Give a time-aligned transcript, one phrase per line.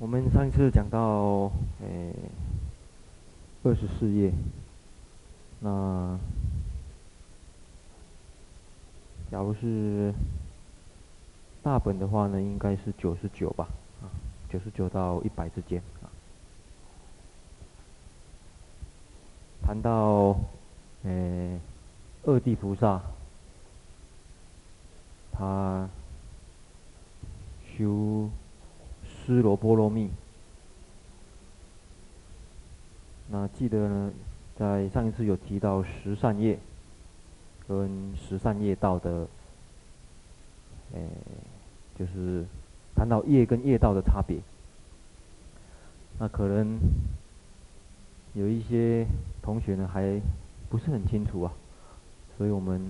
[0.00, 1.50] 我们上一次讲到，
[1.82, 2.14] 诶，
[3.64, 4.32] 二十四页，
[5.58, 6.16] 那
[9.28, 10.14] 假如是
[11.60, 13.66] 大本的话呢，应该是九十九吧，
[14.00, 14.06] 啊，
[14.48, 16.06] 九十九到一百之间，啊，
[19.66, 20.38] 谈到，
[21.02, 21.58] 诶，
[22.22, 23.02] 二地菩萨，
[25.32, 25.88] 他
[27.76, 28.30] 修。
[29.28, 30.08] 尸罗波罗蜜，
[33.30, 34.10] 那记得呢，
[34.56, 36.58] 在上一次有提到十善业
[37.68, 39.28] 跟十善业道的，
[40.94, 41.06] 诶，
[41.98, 42.46] 就是
[42.96, 44.38] 谈到业跟业道的差别。
[46.18, 46.78] 那可能
[48.32, 49.06] 有一些
[49.42, 50.18] 同学呢还
[50.70, 51.52] 不是很清楚啊，
[52.38, 52.80] 所以我们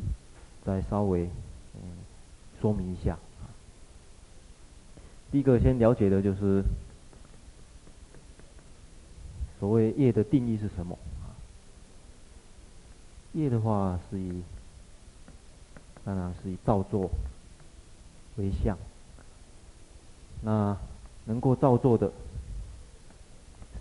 [0.64, 1.24] 再稍微
[1.74, 1.80] 嗯
[2.60, 3.18] 说明一下。
[5.30, 6.64] 第一个先了解的就是
[9.60, 10.98] 所谓业的定义是什么？
[13.34, 14.42] 业的话是以
[16.04, 17.10] 当然是以造作
[18.36, 18.78] 为相，
[20.42, 20.76] 那
[21.26, 22.10] 能够造作的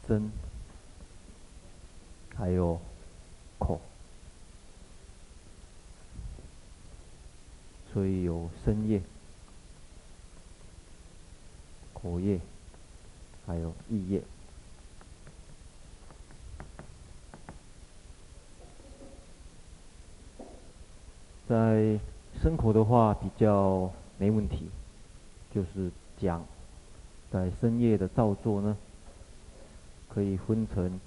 [0.06, 0.30] 身
[2.36, 2.80] 还有
[3.58, 3.80] 口，
[7.94, 9.02] 所以有身业。
[12.08, 12.40] 口业，
[13.46, 14.22] 还有意业，
[21.50, 22.00] 在
[22.42, 24.70] 身口的话比较没问题，
[25.54, 26.46] 就是讲
[27.30, 28.78] 在深夜的造作呢，
[30.08, 30.98] 可以分成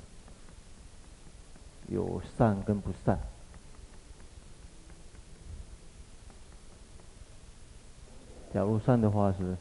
[1.89, 3.19] 有善跟不善。
[8.53, 9.57] 假如善的话是。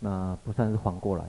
[0.00, 1.24] 那不算是反过来，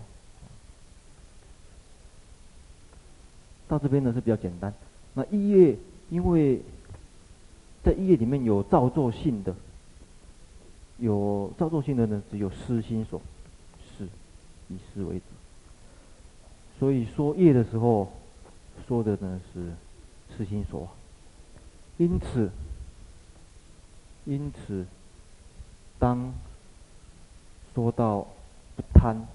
[3.67, 4.71] 到这边呢是比较简单。
[5.15, 5.75] 那意业，
[6.11, 6.61] 因为
[7.83, 9.55] 在意业里面有造作性的，
[10.99, 13.19] 有造作性的呢，只有思心所，
[13.97, 14.07] 是
[14.67, 15.23] 以思为主。
[16.77, 18.11] 所以说业的时候，
[18.87, 19.73] 说的呢是
[20.37, 20.87] 痴心所。
[21.97, 22.51] 因此，
[24.25, 24.85] 因此，
[25.97, 26.31] 当
[27.73, 28.27] 说到。
[28.79, 29.27] 不贪，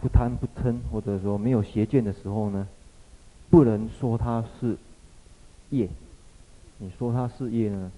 [0.00, 2.66] 不贪不嗔，或者说没有邪见的时候呢，
[3.50, 4.78] 不能说它是
[5.68, 5.90] 业。
[6.78, 7.92] 你说它是业呢，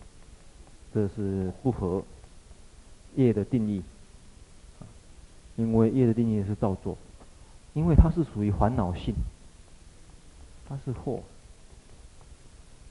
[0.92, 2.02] 这是不合
[3.14, 3.84] 业的定义。
[5.54, 6.98] 因为业的定义是造作。
[7.74, 9.14] 因为它是属于烦恼性，
[10.68, 11.20] 它是惑，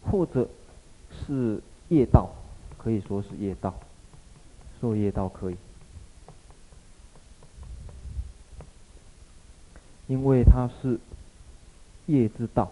[0.02, 0.50] 或者
[1.12, 2.31] 是业道，
[2.80, 3.75] 可以说是业道，
[4.80, 5.58] 说业道可以，
[10.08, 11.00] 因为它是
[12.08, 12.72] 业之道，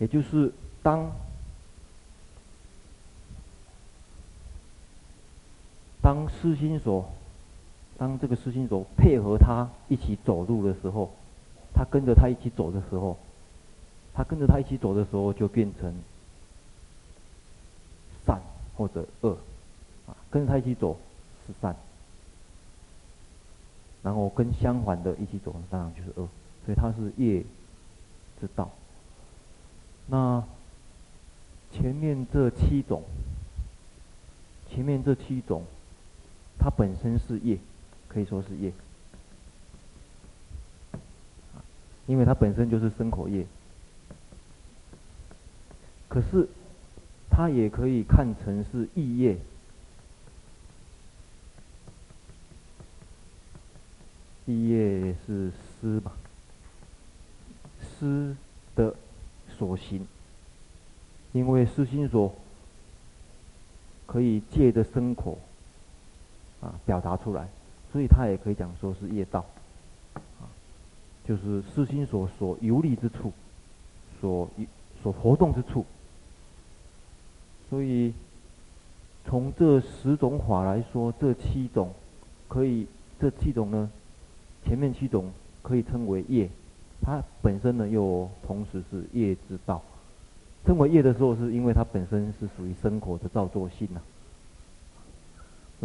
[0.00, 0.52] 也就是
[0.82, 1.12] 当。
[6.02, 7.08] 当思心所，
[7.96, 11.12] 当这个思心所配合他一起走路的时候，
[11.72, 13.16] 他跟着他一起走的时候，
[14.12, 15.94] 他跟着他一起走的时候，就变成
[18.26, 18.40] 善
[18.76, 19.38] 或者恶，
[20.08, 20.98] 啊，跟着他一起走
[21.46, 21.76] 是善，
[24.02, 26.28] 然后跟相反的一起走，当然就是恶，
[26.66, 27.44] 所以它是业
[28.40, 28.68] 之道。
[30.08, 30.42] 那
[31.70, 33.04] 前面这七种，
[34.68, 35.62] 前面这七种。
[36.58, 37.58] 它本身是业，
[38.08, 38.72] 可以说是业，
[42.06, 43.46] 因为它本身就是生口业。
[46.08, 46.46] 可是，
[47.30, 49.38] 它也可以看成是意业，
[54.44, 55.50] 意业是
[55.80, 56.12] 思吧，
[57.80, 58.36] 思
[58.76, 58.94] 的
[59.56, 60.06] 所行，
[61.32, 62.34] 因为思心所
[64.04, 65.38] 可以借着生口。
[66.62, 67.48] 啊，表达出来，
[67.92, 69.44] 所以他也可以讲说是业道，
[70.14, 70.46] 啊，
[71.26, 73.32] 就是私心所所游历之处，
[74.20, 74.48] 所
[75.02, 75.84] 所活动之处。
[77.68, 78.14] 所以
[79.26, 81.92] 从这十种法来说，这七种
[82.46, 82.86] 可以，
[83.18, 83.90] 这七种呢，
[84.64, 85.32] 前面七种
[85.62, 86.48] 可以称为业，
[87.00, 89.82] 它本身呢又同时是业之道。
[90.64, 94.02] 称为业的时候，是因为它本身是属于生活的造作性呐、啊。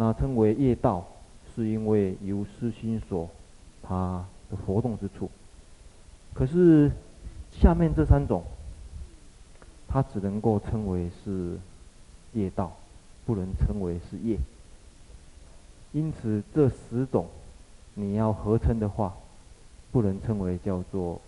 [0.00, 1.04] 那称为业道，
[1.52, 3.28] 是因为由私心所
[3.82, 5.28] 它的活动之处。
[6.32, 6.88] 可是
[7.50, 8.44] 下面这三种，
[9.88, 11.58] 它只能够称为是
[12.32, 12.76] 业道，
[13.26, 14.38] 不能称为是业。
[15.90, 17.26] 因此这十种，
[17.94, 19.16] 你要合称的话，
[19.90, 21.20] 不能称为叫做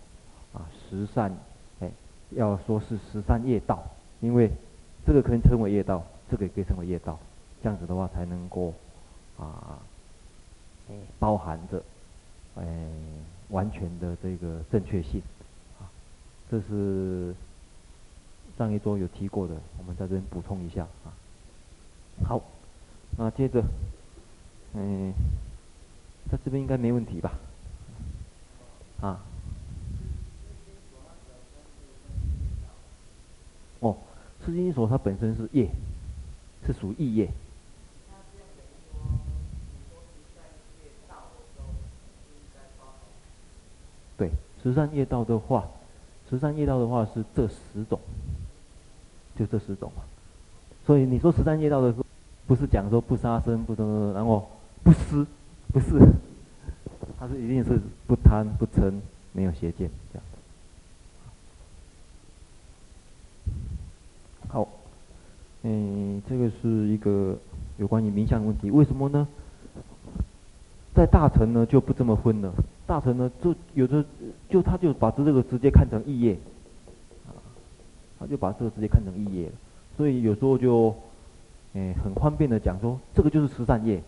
[0.52, 1.36] 啊十善。
[1.80, 1.90] 哎
[2.36, 3.82] 要说是十善业道，
[4.20, 4.48] 因为
[5.04, 7.18] 这个可以称为业道，这个也可以称为业道，
[7.62, 8.72] 这样子的话才能够
[9.38, 9.78] 啊，
[11.18, 11.82] 包含着
[12.56, 12.64] 哎
[13.50, 15.22] 完全的这个正确性
[15.78, 15.84] 啊，
[16.50, 17.34] 这是
[18.56, 21.12] 上一周有提过的，我们在这边补充一下啊。
[22.24, 22.42] 好，
[23.16, 23.62] 那接着，
[24.74, 25.12] 嗯，
[26.30, 27.32] 在这边应该没问题吧？
[29.00, 29.20] 啊。
[33.80, 33.96] 哦，
[34.44, 35.70] 思心所它本身是业，
[36.66, 37.30] 是属意业。
[44.20, 44.30] 对，
[44.62, 45.64] 十三业道的话，
[46.28, 47.98] 十三业道的话是这十种，
[49.34, 50.02] 就这十种嘛。
[50.84, 52.04] 所以你说十三业道的时候，
[52.46, 54.46] 不是讲说不杀生、不等，然后
[54.82, 55.26] 不思，
[55.72, 55.98] 不是，
[57.18, 58.92] 它是一定是不贪、不嗔、
[59.32, 60.24] 没有邪见这样。
[64.48, 64.68] 好，
[65.62, 67.38] 嗯，这个是一个
[67.78, 69.26] 有关于名相问题，为什么呢？
[70.94, 72.52] 在大乘呢就不这么分了，
[72.90, 74.04] 大臣呢就有的
[74.48, 76.36] 就他就把这这个直接看成异业，
[77.28, 77.30] 啊，
[78.18, 79.46] 他就把这个直接看成异业。
[79.46, 79.52] 了，
[79.96, 80.92] 所以有时候就，
[81.74, 84.02] 哎，很方便的讲说，这个就是十善业，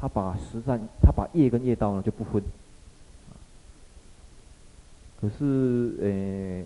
[0.00, 2.40] 他把十善他把业跟业道呢就不分，
[5.20, 6.64] 可是，哎，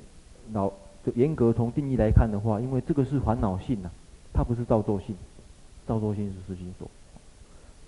[0.53, 0.71] 老。
[1.07, 3.95] 就严格从定义来看的话，因为这个是烦恼性呐、啊，
[4.35, 5.15] 它不是造作性，
[5.87, 6.91] 造作性是实心所，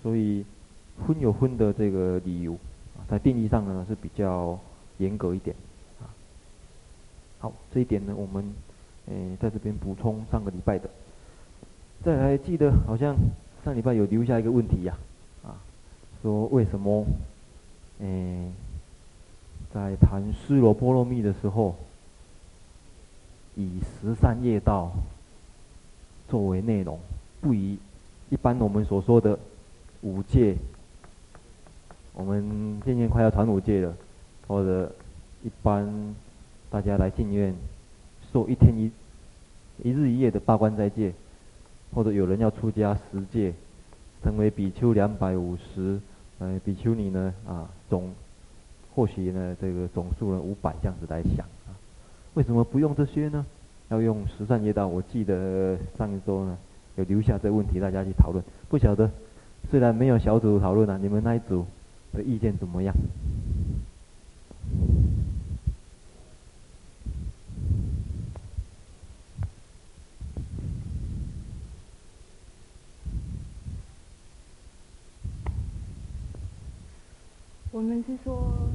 [0.04, 0.44] 所以
[1.04, 2.56] 分有分的这个理由，
[3.08, 4.58] 在定义上呢是比较
[4.98, 5.56] 严格一点，
[6.00, 6.06] 啊，
[7.38, 8.44] 好，这一点呢我们
[9.06, 10.88] 诶、呃、在这边补充上个礼拜的，
[12.04, 13.16] 再来记得好像
[13.64, 14.96] 上礼拜有留下一个问题呀、
[15.42, 15.56] 啊，
[16.22, 17.04] 说为什么
[18.00, 18.52] 诶、呃、
[19.72, 21.74] 在谈尸罗波罗蜜的时候。
[23.60, 24.92] 以十三业道
[26.28, 26.96] 作为内容，
[27.40, 27.76] 不以
[28.30, 29.36] 一般我们所说的
[30.02, 30.54] 五戒。
[32.18, 33.94] 我们渐渐快要传五戒了，
[34.48, 34.90] 或者
[35.44, 35.86] 一般
[36.68, 37.54] 大家来进院
[38.32, 38.90] 受一天一
[39.84, 41.12] 一日一夜的八关斋戒，
[41.94, 43.54] 或者有人要出家十戒，
[44.24, 46.00] 成为比丘两百五十，
[46.40, 48.12] 呃，比丘尼呢啊总
[48.96, 51.70] 或许呢这个总数呢五百这样子来想啊。
[52.34, 53.46] 为什么不用这些呢？
[53.90, 54.88] 要用十善业道？
[54.88, 56.58] 我记得上一周呢
[56.96, 58.42] 有留下这问题，大家去讨论。
[58.68, 59.08] 不晓得，
[59.70, 61.64] 虽然没有小组讨论啊，你们那一组
[62.12, 62.94] 的意见怎么样？
[77.70, 78.67] 我们是说，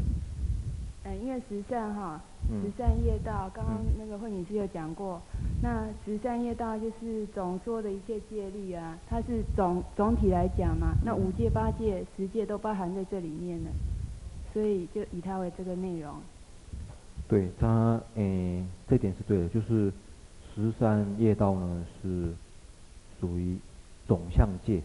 [1.40, 2.22] 十善哈。
[2.62, 5.22] 十善业道，刚刚那个慧女士有讲过，
[5.62, 13.70] 那十善业道就是总说的一切戒律啊，它是总总体来讲嘛，那五戒、八戒、十戒都包含在这里面了，
[14.52, 16.14] 所以就以它为这个内容。
[17.30, 19.90] 对，它诶、欸，这点是对的，就是
[20.54, 22.34] 十善业道呢是
[23.22, 23.58] 属于
[24.06, 24.82] 总相戒，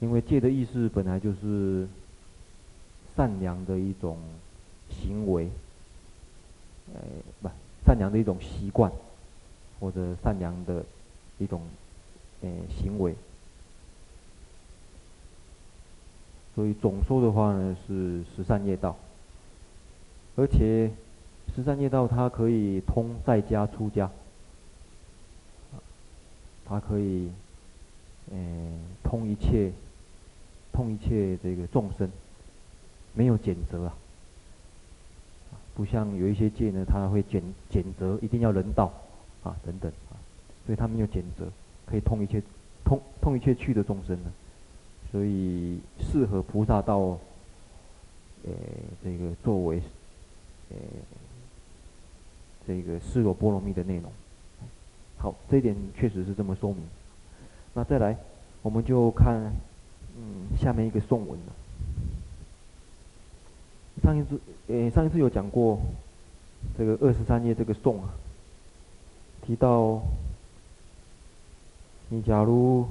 [0.00, 1.86] 因为戒的意思本来就是
[3.14, 4.18] 善良的一种
[4.90, 5.48] 行为。
[6.94, 7.00] 呃，
[7.42, 7.48] 不，
[7.84, 8.92] 善良的一种习惯，
[9.80, 10.84] 或者善良的
[11.38, 11.60] 一种
[12.42, 13.12] 呃行为，
[16.54, 18.96] 所以总说的话呢是十善业道，
[20.36, 20.88] 而且
[21.56, 24.08] 十善业道它可以通在家出家，
[26.64, 27.32] 它可以
[28.30, 28.36] 呃
[29.02, 29.72] 通一切，
[30.72, 32.08] 通一切这个众生，
[33.12, 33.96] 没有减责啊。
[35.76, 38.90] 不像有一些戒呢，他会拣拣择，一定要人道，
[39.42, 40.16] 啊等等啊，
[40.64, 41.46] 所以他没有拣择，
[41.84, 42.42] 可以通一切
[42.82, 44.32] 通通一切趣的众生呢，
[45.12, 46.96] 所以适合菩萨道，
[48.44, 48.50] 呃
[49.04, 49.82] 这个作为
[50.70, 50.76] 呃
[52.66, 54.10] 这个尸罗波罗蜜的内容。
[55.18, 56.80] 好，这一点确实是这么说明。
[57.74, 58.16] 那再来，
[58.62, 59.52] 我们就看
[60.16, 61.52] 嗯下面一个颂文了。
[64.02, 64.38] 上一次，
[64.68, 65.80] 诶，上一次有讲过
[66.76, 68.14] 这个二十三页这个颂啊，
[69.42, 70.02] 提到
[72.10, 72.86] 你假如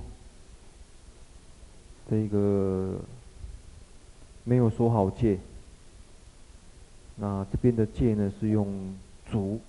[2.10, 3.00] 这个
[4.44, 5.38] 没有说好戒，
[7.16, 8.96] 那这边的戒呢是用
[9.30, 9.62] 足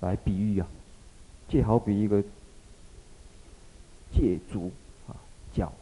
[0.00, 0.66] 来比喻啊，
[1.48, 2.22] 戒好比一个
[4.12, 4.70] 戒足
[5.08, 5.12] 啊，
[5.52, 5.72] 脚，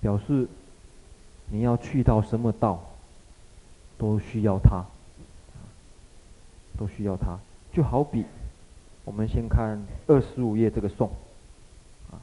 [0.00, 0.48] 表示
[1.50, 2.89] 你要去到什么道。
[4.00, 4.82] 都需要它，
[6.78, 7.38] 都需要它。
[7.70, 8.24] 就好比，
[9.04, 11.10] 我们先看二十五页这个颂，
[12.10, 12.16] 啊，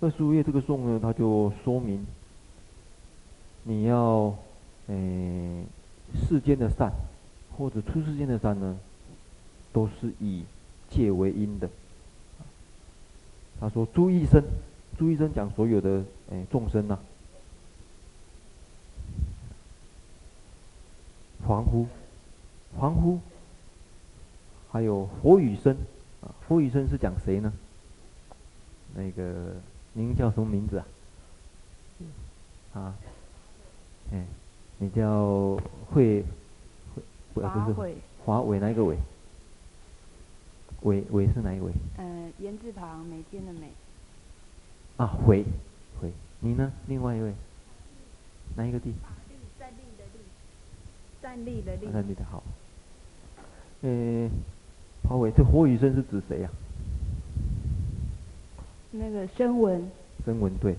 [0.00, 2.06] 二十五页这个颂呢，它就说明，
[3.62, 4.36] 你要，
[4.88, 5.64] 诶，
[6.28, 6.92] 世间的善，
[7.56, 8.78] 或者出世间的善呢，
[9.72, 10.44] 都是以
[10.90, 11.70] 戒为因的。
[13.58, 14.42] 他说：“诸异生，
[14.98, 16.98] 诸异生讲所有的诶众生呐、”
[21.46, 21.86] 凡夫，
[22.78, 23.20] 凡夫，
[24.70, 25.76] 还有佛与僧，
[26.22, 27.52] 啊，佛雨声是讲谁呢？
[28.94, 29.54] 那个，
[29.92, 30.86] 您叫什么名字啊？
[32.72, 32.94] 啊，
[34.12, 34.24] 哎，
[34.78, 35.56] 你叫
[35.90, 36.24] 慧，
[36.94, 37.02] 慧，
[37.34, 38.96] 不是，华伟哪一个伟？
[40.82, 41.72] 伟伟是哪一个伟？
[41.98, 43.70] 嗯，言字旁，每天的每。
[44.96, 45.44] 啊，慧，
[46.00, 46.72] 慧，你呢？
[46.86, 47.34] 另外一位，
[48.56, 48.92] 哪一个地？
[51.24, 52.42] 站立的立，站立的好。
[53.80, 54.28] 嗯，
[55.08, 56.50] 华伟，这火雨声是指谁呀？
[58.90, 59.90] 那个声闻。
[60.26, 60.76] 声闻对，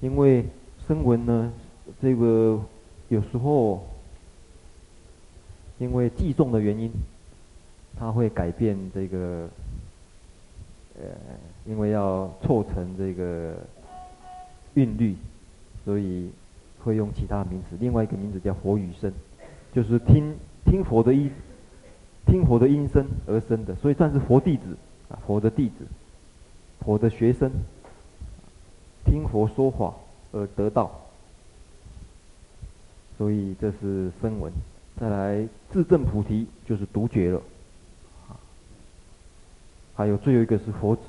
[0.00, 0.44] 因为
[0.86, 1.52] 声闻呢，
[2.00, 2.62] 这个
[3.08, 3.84] 有时候
[5.78, 6.92] 因为计重的原因，
[7.98, 9.48] 它会改变这个，
[11.00, 11.08] 呃，
[11.66, 13.56] 因为要凑成这个
[14.74, 15.16] 韵律，
[15.84, 16.30] 所以
[16.84, 17.76] 会用其他名词。
[17.80, 19.12] 另外一个名字叫佛与僧。
[19.72, 21.30] 就是听听佛的音，
[22.26, 24.76] 听佛的音声而生的，所以算是佛弟子
[25.08, 25.86] 啊，佛的弟子，
[26.80, 27.50] 佛的学生，
[29.04, 29.94] 听佛说法
[30.32, 30.90] 而得道，
[33.16, 34.52] 所以这是声闻。
[34.98, 37.40] 再来自证菩提就是独觉了，
[39.94, 41.02] 还有最后一个是佛子，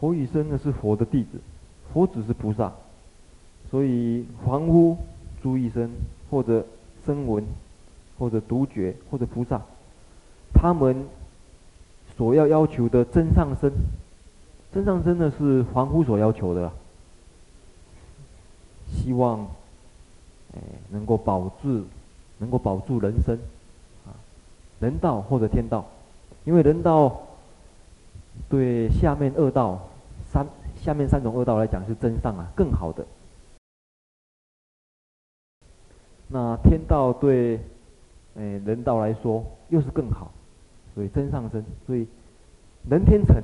[0.00, 1.38] 佛与僧呢是佛的弟子，
[1.92, 2.72] 佛子是菩萨，
[3.70, 4.96] 所以凡夫
[5.42, 5.90] 诸异生。
[6.30, 6.64] 或者
[7.04, 7.44] 声闻，
[8.18, 9.60] 或者独觉，或者菩萨，
[10.54, 11.04] 他们
[12.16, 13.72] 所要要求的真上生，
[14.72, 16.70] 真上生呢是凡夫所要求的，
[18.88, 19.46] 希望，
[20.54, 20.60] 哎，
[20.90, 21.82] 能够保住，
[22.38, 23.36] 能够保住人生，
[24.06, 24.14] 啊，
[24.78, 25.84] 人道或者天道，
[26.44, 27.20] 因为人道
[28.48, 29.80] 对下面二道
[30.30, 30.46] 三
[30.80, 33.04] 下面三种恶道来讲是真上啊，更好的。
[36.32, 37.56] 那天道对，
[38.36, 40.30] 诶、欸、人道来说又是更好，
[40.94, 42.06] 所以真上生，所以
[42.88, 43.42] 人天成，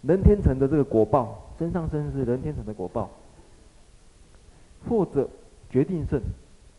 [0.00, 3.10] 人天成的这个果报，真上生是人天成的果报，
[4.88, 5.28] 或者
[5.68, 6.18] 决定胜，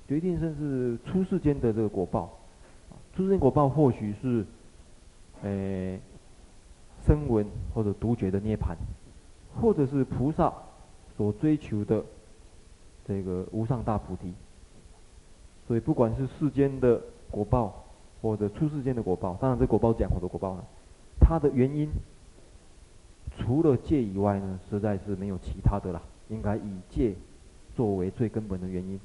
[0.08, 2.32] 决定胜是出世间的这个果报，
[3.16, 4.44] 出世间果报或许是，
[5.44, 6.00] 诶、
[7.06, 8.76] 声闻或者独觉的涅槃，
[9.62, 10.52] 或者是菩萨
[11.16, 12.04] 所追求的
[13.08, 14.34] 这个无上大菩提。
[15.68, 17.86] 所以，不管是世间的果报，
[18.22, 20.64] 或者出世间的果报，当然这果报讲好多果报了，
[21.20, 21.90] 它的原因
[23.38, 26.02] 除了戒以外呢，实在是没有其他的啦。
[26.30, 27.14] 应该以戒
[27.76, 29.00] 作为最根本的原因。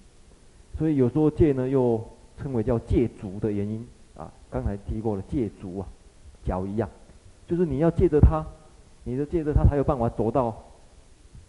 [0.79, 2.03] 所以有时候戒呢，又
[2.39, 3.87] 称为叫戒足的原因
[4.17, 4.31] 啊。
[4.51, 5.89] 刚才提过了，戒足啊，
[6.45, 6.89] 脚一样，
[7.47, 8.45] 就是你要借着它，
[9.05, 10.57] 你的借着它才有办法走到，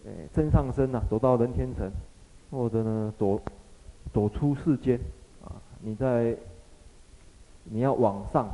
[0.05, 1.91] 诶，增上身啊，走到人天成，
[2.49, 3.41] 或者呢走。
[4.13, 4.99] 走出世间，
[5.43, 6.35] 啊，你在，
[7.63, 8.49] 你要往上，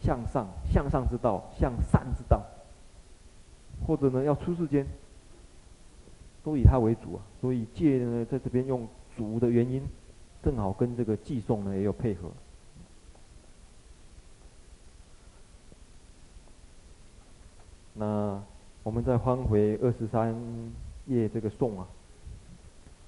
[0.00, 2.42] 向上，向上之道，向善之道，
[3.86, 4.86] 或者呢要出世间，
[6.42, 7.22] 都以它为主啊。
[7.40, 9.82] 所以戒呢，在这边用主的原因，
[10.42, 12.30] 正好跟这个计诵呢也有配合。
[17.94, 18.40] 那
[18.82, 20.34] 我们再翻回二十三
[21.06, 21.86] 页这个颂啊。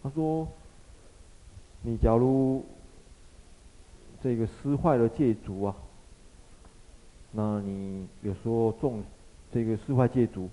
[0.03, 0.49] 他说
[1.83, 2.65] ：“你假如
[4.23, 5.77] 这个失坏了戒足啊，
[7.33, 9.03] 那你有时候中
[9.53, 10.49] 这个失坏戒足，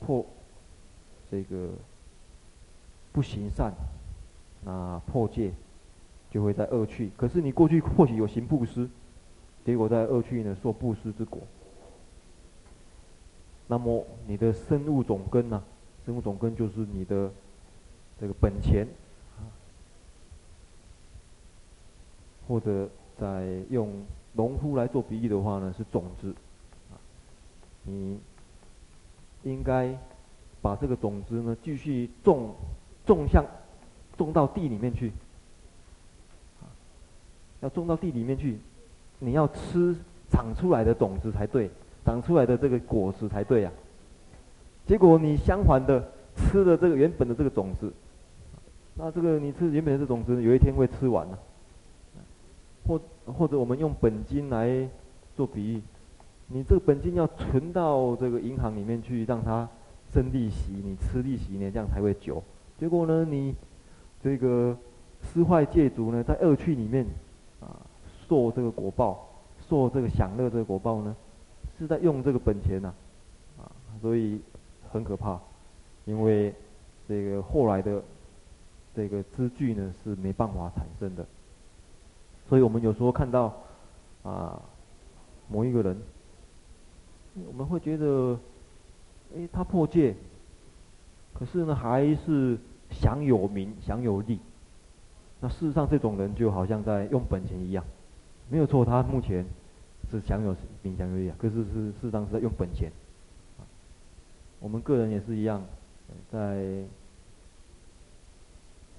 [0.00, 0.24] 或
[1.30, 1.70] 这个
[3.12, 3.72] 不行善，
[4.64, 5.52] 那破戒
[6.30, 7.10] 就会在恶趣。
[7.16, 8.88] 可是你过去或许有行布施，
[9.64, 11.40] 结果在恶趣呢受布施之果。
[13.68, 15.62] 那么你的生物种根呢、
[16.06, 17.30] 生物总根就是你的
[18.20, 18.86] 这个本钱，
[22.48, 23.92] 或者在用
[24.32, 26.34] 农夫来做比喻的话呢，是种子，
[27.84, 28.18] 你
[29.44, 29.96] 应该
[30.60, 32.54] 把这个种子呢继续种，
[33.06, 33.44] 种向
[34.16, 35.12] 种到地里面去，
[37.60, 38.58] 要种到地里面去，
[39.20, 39.94] 你要吃
[40.28, 41.70] 长出来的种子才对，
[42.04, 43.70] 长出来的这个果实才对呀、
[44.86, 47.92] 结果你相反的吃了这个原本的这个种子，
[48.98, 51.38] 那这个你吃原本的种子，有一天会吃完了。
[52.84, 54.88] 或或者我们用本金来
[55.36, 55.82] 做比喻，
[56.48, 59.68] 你这个本金要存到这个银行里面去，让它
[60.12, 62.42] 生利息，你吃利息呢，这样才会久。
[62.78, 63.54] 结果呢，你
[64.22, 64.76] 这个
[65.22, 67.06] 施坏戒足呢，在恶趣里面
[67.60, 67.80] 啊，
[68.28, 69.28] 受这个果报，
[69.68, 71.14] 受这个享乐这个果报呢，
[71.78, 72.92] 是在用这个本钱呐，
[73.58, 73.70] 啊，
[74.02, 74.40] 所以。
[74.90, 75.38] 很可怕，
[76.06, 76.54] 因为
[77.06, 78.02] 这个后来的
[78.94, 81.24] 这个资具呢是没办法产生的，
[82.48, 83.54] 所以我们有时候看到
[84.22, 84.60] 啊
[85.48, 85.96] 某一个人，
[87.46, 88.38] 我们会觉得，
[89.36, 90.14] 哎，他破戒，
[91.34, 92.58] 可是呢还是
[92.90, 94.40] 享有名享有利，
[95.40, 97.84] 那事实上这种人就好像在用本钱一样，
[98.48, 99.46] 没有错，他目前
[100.10, 102.90] 是享有名享有利啊，可是是事实上是在用本钱。
[104.60, 105.62] 我们个人也是一样，
[106.32, 106.82] 在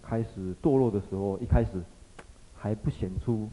[0.10, 1.70] 开始堕落的时候，一开始
[2.56, 3.48] 还不显出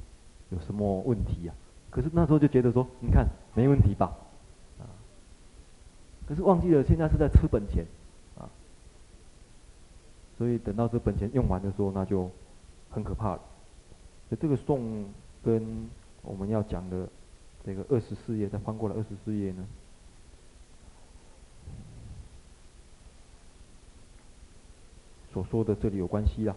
[0.49, 1.91] 有什么问题呀、啊。
[1.91, 4.17] 可是那时候就觉得说，你看没问题吧，
[4.79, 4.89] 啊。
[6.27, 7.85] 可是忘记了现在是在吃本钱，
[8.39, 8.49] 啊。
[10.39, 12.31] 所以等到这本钱用完的时候，那就
[12.89, 13.41] 很可怕了。
[14.31, 15.05] 所以这个颂
[15.45, 15.87] 跟
[16.23, 17.07] 我们要讲的
[17.67, 19.63] 这个二十四页，再翻过来二十四页呢。
[25.37, 26.57] 所说的这里有关系啊。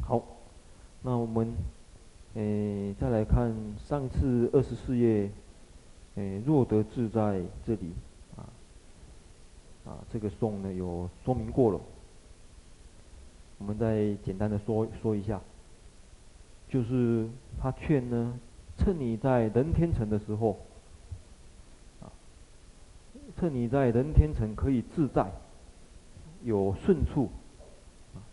[0.00, 0.22] 好，
[1.02, 1.52] 那我们
[2.32, 5.30] 诶再来看上次二十四页，
[6.14, 7.92] 诶若得自在这里
[8.38, 8.48] 啊
[9.84, 11.78] 啊这个颂呢有说明过了，
[13.58, 15.38] 我们再简单的说说一下，
[16.70, 17.28] 就是
[17.60, 18.40] 他劝呢，
[18.78, 20.56] 趁你在人天乘的时候，
[22.00, 22.08] 啊，
[23.38, 25.30] 趁你在人天乘可以自在，
[26.44, 27.28] 有顺处。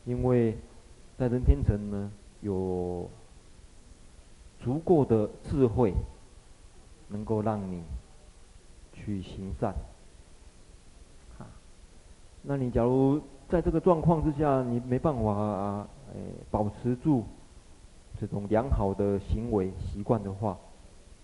[0.05, 0.55] 因为
[1.17, 3.09] 在人天成呢，有
[4.59, 5.93] 足够的智慧，
[7.09, 7.81] 能够让你
[8.93, 9.73] 去行善。
[11.39, 11.47] 啊，
[12.43, 16.19] 那你假如在这个状况之下，你没办法啊，哎，
[16.51, 17.23] 保持住
[18.19, 20.57] 这种良好的行为习惯的话，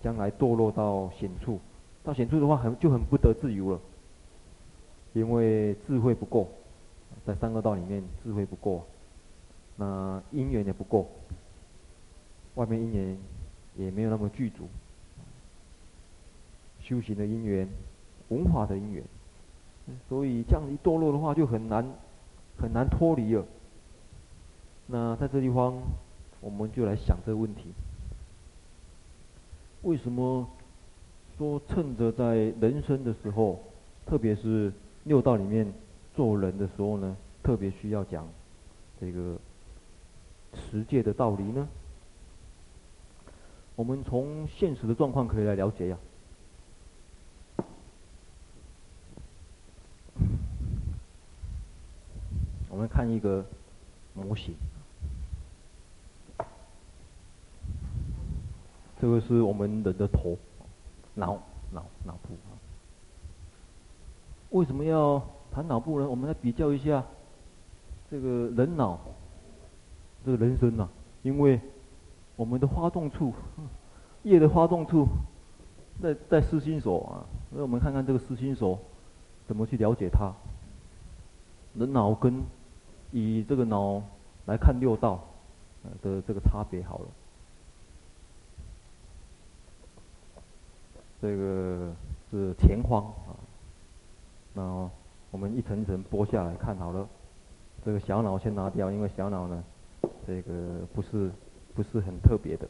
[0.02, 1.60] 将来堕落到险处，
[2.04, 3.80] 到险处的话很就很不得自由了，
[5.13, 6.48] 因为智慧不够。
[7.26, 8.84] 在三恶道里面，智慧不够，
[9.76, 11.08] 那因缘也不够，
[12.56, 13.18] 外面因缘
[13.78, 14.68] 也没有那么具足，
[16.82, 17.68] 修行的因缘，
[18.30, 19.04] 文化的因缘，
[20.10, 21.86] 所以这样一堕落的话，就很难
[22.58, 23.46] 很难脱离了。
[24.88, 25.80] 那在这地方，
[26.42, 27.72] 我们就来想这个问题：
[29.84, 30.48] 为什么
[31.38, 33.62] 说趁着在人生的时候，
[34.06, 35.72] 特别是六道里面？
[36.15, 38.28] 做人的时候呢，特别需要讲
[39.00, 39.38] 这个
[40.54, 41.67] 实践的道理呢。
[43.76, 45.97] 我们从现实的状况可以来了解呀。
[52.69, 53.45] 我们看一个
[54.13, 54.56] 模型，
[59.00, 60.38] 这个是我们人的头，
[61.15, 62.36] 脑脑脑部。
[64.50, 65.24] 为什么要？
[65.54, 67.04] 谈脑部呢，我们来比较一下
[68.10, 68.98] 这个人脑，
[70.26, 70.88] 这个人生呐、
[71.24, 71.60] 因为
[72.38, 73.34] 我们的发动处，
[74.24, 75.06] 业的发动处
[76.02, 78.80] 在在思心所啊，那我们看看这个思心所
[79.46, 80.32] 怎么去了解它。
[81.74, 82.42] 人脑跟
[83.12, 84.02] 以这个脑
[84.46, 85.22] 来看六道
[86.02, 87.06] 的这个差别好了，
[91.22, 91.94] 这个
[92.30, 93.36] 是前方啊，
[94.54, 94.90] 那。
[95.32, 97.08] 我们一层层剥下来看好了，
[97.86, 99.63] 这个小脑先拿掉，因为小脑呢，
[100.28, 100.52] 这个
[100.94, 101.32] 不是
[101.74, 102.67] 不是很特别的，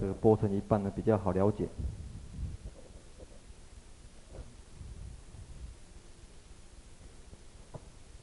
[0.00, 1.68] 这个剥成一半呢比较好了解。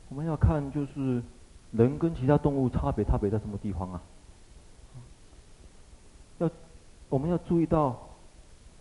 [0.07, 1.21] 我们要看就是
[1.73, 4.01] 人跟其他动物差别差别在什么地方啊？
[6.37, 6.49] 要
[7.09, 7.99] 我们要注意到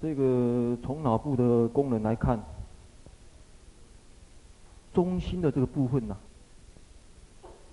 [0.01, 2.39] 这个从脑部的功能来看。
[4.95, 6.17] 中心的这个部分呢、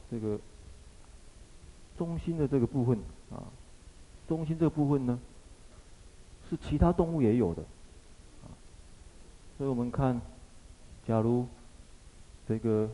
[0.09, 0.39] 这个
[1.95, 2.97] 中心的这个部分
[3.29, 3.45] 啊，
[4.27, 5.19] 中心这个部分呢，
[6.49, 7.63] 是其他动物也有的，
[9.55, 10.19] 所以我们看，
[11.07, 11.45] 假如
[12.47, 12.89] 这个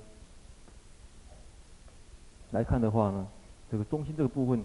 [2.51, 3.25] 来看的话呢，
[3.71, 4.61] 这个中心这个部分，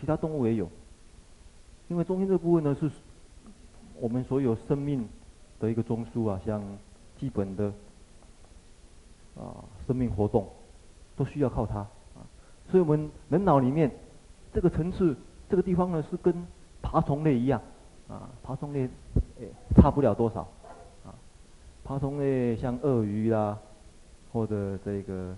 [0.00, 0.70] 其他动物也有，
[1.88, 2.88] 因为中心这个部分呢，是
[3.96, 5.08] 我们所有生命
[5.58, 6.62] 的一个中枢啊，像。
[7.18, 7.72] 基本的
[9.36, 10.48] 啊，生命活动
[11.16, 12.22] 都需要靠它啊，
[12.70, 13.90] 所以我们人脑里面
[14.52, 15.16] 这个层次
[15.48, 16.34] 这个地方呢，是跟
[16.82, 17.60] 爬虫类一样
[18.08, 18.88] 啊，爬虫类
[19.38, 20.40] 诶差不了多少
[21.04, 21.14] 啊，
[21.84, 23.58] 爬虫类像鳄鱼啦，
[24.32, 25.36] 或者这个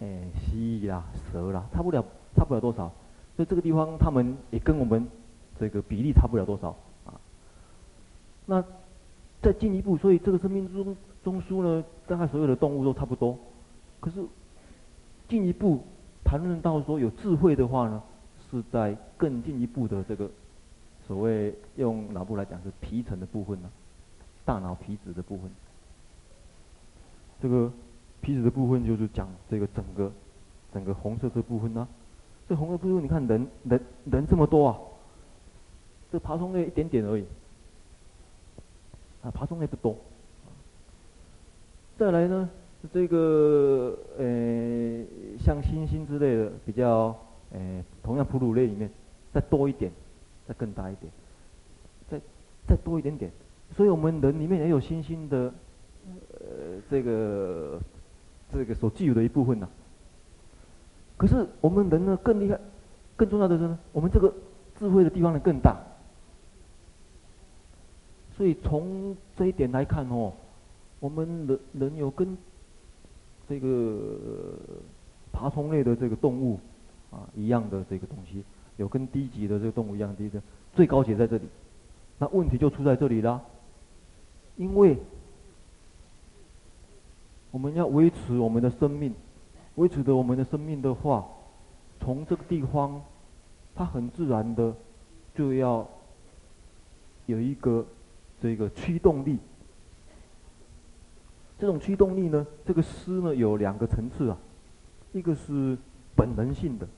[0.00, 2.04] 诶蜥蜴啦、蛇啦，差不了
[2.36, 2.90] 差不了多少，
[3.36, 5.08] 所以这个地方它们也跟我们
[5.58, 6.68] 这个比例差不了多少
[7.06, 7.18] 啊，
[8.46, 8.64] 那。
[9.42, 13.36] 再进一步，所以这个生命中中枢呢，大概所有的动物都差不多。
[13.98, 14.24] 可是
[15.28, 15.82] 进一步
[16.24, 18.00] 谈论到说有智慧的话呢，
[18.48, 20.30] 是在更进一步的这个
[21.08, 23.68] 所谓用脑部来讲是皮层的部分呢，
[24.44, 25.50] 大脑皮质的部分。
[27.40, 27.72] 这个
[28.20, 30.12] 皮质的部分就是讲这个整个
[30.72, 31.88] 整个红色这部分呢。
[32.48, 34.78] 这红色部分你看人人人这么多啊，
[36.12, 37.24] 这爬虫类一点点而已。
[39.22, 39.96] 啊，爬虫类不多。
[41.98, 42.48] 再来呢，
[42.92, 44.24] 这个呃，
[45.38, 47.16] 像猩猩之类的，比较
[47.52, 48.90] 呃，同样哺乳类里面
[49.32, 49.92] 再多一点，
[50.48, 51.12] 再更大一点，
[52.10, 52.20] 再
[52.66, 53.30] 再多一点点。
[53.76, 55.52] 所以我们人里面也有猩猩的，
[56.40, 57.80] 呃，这个
[58.52, 59.70] 这个所具有的一部分呐、啊。
[61.16, 62.58] 可是我们人呢更厉害，
[63.14, 64.34] 更重要的是呢，我们这个
[64.78, 65.76] 智慧的地方呢更大。
[68.42, 70.32] 所以从这一点来看哦，
[70.98, 72.36] 我们人人有跟
[73.48, 74.56] 这个
[75.32, 76.58] 爬虫类的这个动物
[77.12, 78.42] 啊一样的这个东西，
[78.78, 80.42] 有跟低级的这个动物一样低的，
[80.74, 81.44] 最高级在这里。
[82.18, 83.40] 那问题就出在这里啦，
[84.56, 84.98] 因为
[87.52, 89.14] 我们要维持我们的生命，
[89.76, 91.24] 维持着我们的生命的话，
[92.00, 93.00] 从这个地方，
[93.76, 94.74] 它很自然的
[95.32, 95.88] 就要
[97.26, 97.86] 有一个。
[98.42, 99.38] 这个驱动力，
[101.60, 104.36] 这种驱动力呢，这个思呢有两个层次啊，
[105.12, 105.78] 一个是
[106.16, 106.88] 本能性的，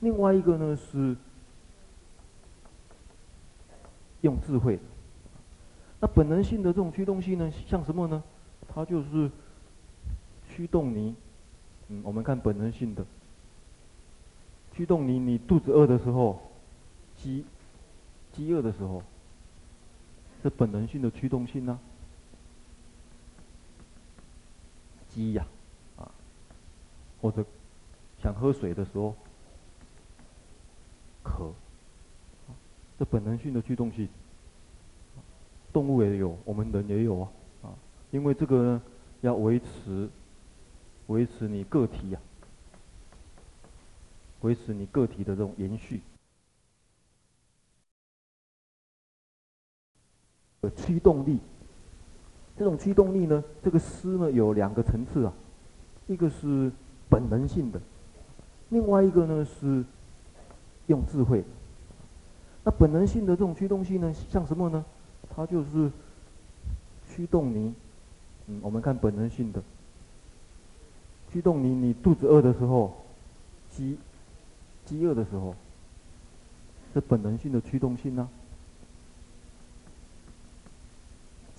[0.00, 1.16] 另外一个呢是
[4.22, 4.82] 用智慧的。
[6.00, 8.20] 那本能性的这种驱动性呢，像什么呢？
[8.66, 9.30] 它就是
[10.48, 11.14] 驱动你，
[11.90, 13.06] 嗯，我们看本能性的，
[14.72, 16.42] 驱动你，你肚子饿的时候。
[17.22, 17.44] 饥
[18.32, 19.00] 饥饿的时候，
[20.42, 21.78] 是本能性的驱动性呢、啊？
[25.08, 25.46] 饥呀，
[25.96, 26.10] 啊，
[27.20, 27.44] 或者
[28.20, 29.14] 想喝水的时候，
[31.22, 31.52] 渴，
[32.98, 34.08] 这本能性的驱动性，
[35.72, 37.32] 动物也有，我们人也有啊，
[37.62, 37.74] 啊，
[38.10, 38.82] 因为这个呢，
[39.20, 40.08] 要维持，
[41.06, 42.18] 维持你个体呀、
[44.40, 46.00] 维持你个体的这种延续。
[50.70, 51.38] 驱动力，
[52.56, 55.32] 这种驱动力呢，这个思呢有两个层次啊，
[56.06, 56.70] 一个是
[57.08, 57.80] 本能性的，
[58.68, 59.84] 另外一个呢是
[60.86, 61.42] 用智慧。
[62.64, 64.84] 那本能性的这种驱动性呢，像什么呢？
[65.34, 65.90] 它就是
[67.08, 67.74] 驱动你，
[68.46, 69.60] 嗯，我们看本能性的，
[71.32, 72.94] 驱动你，你肚子饿的时候，
[73.68, 73.98] 饥
[74.84, 75.56] 饥饿的时候，
[76.94, 78.28] 是本能性的驱动性呢、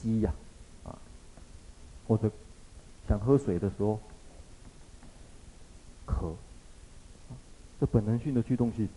[0.03, 0.33] 饥呀，
[0.83, 0.99] 啊，
[2.05, 2.29] 或者
[3.07, 3.97] 想喝水的时候
[6.05, 6.35] 渴，
[7.79, 8.89] 这本能性的驱动性，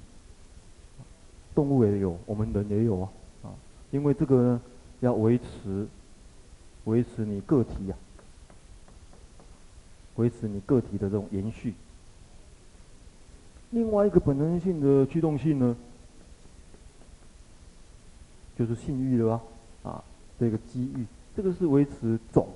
[1.55, 3.09] 动物也有，我们人也有啊，
[3.45, 3.55] 啊，
[3.92, 4.61] 因为这个呢
[4.99, 5.87] 要维持
[6.87, 7.97] 维持你个体呀，
[10.16, 11.73] 维持你个体的这种延续。
[13.71, 15.77] 另外一个本能性的驱动性呢，
[18.59, 19.40] 就是性欲了，啊。
[20.38, 22.46] 这个机遇，这个是维持种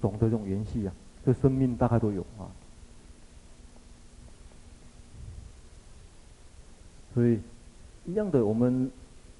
[0.00, 0.92] 种的这种延续啊，
[1.26, 2.48] 这生命大概都有啊。
[7.14, 7.38] 所以
[8.06, 8.90] 一样的，我们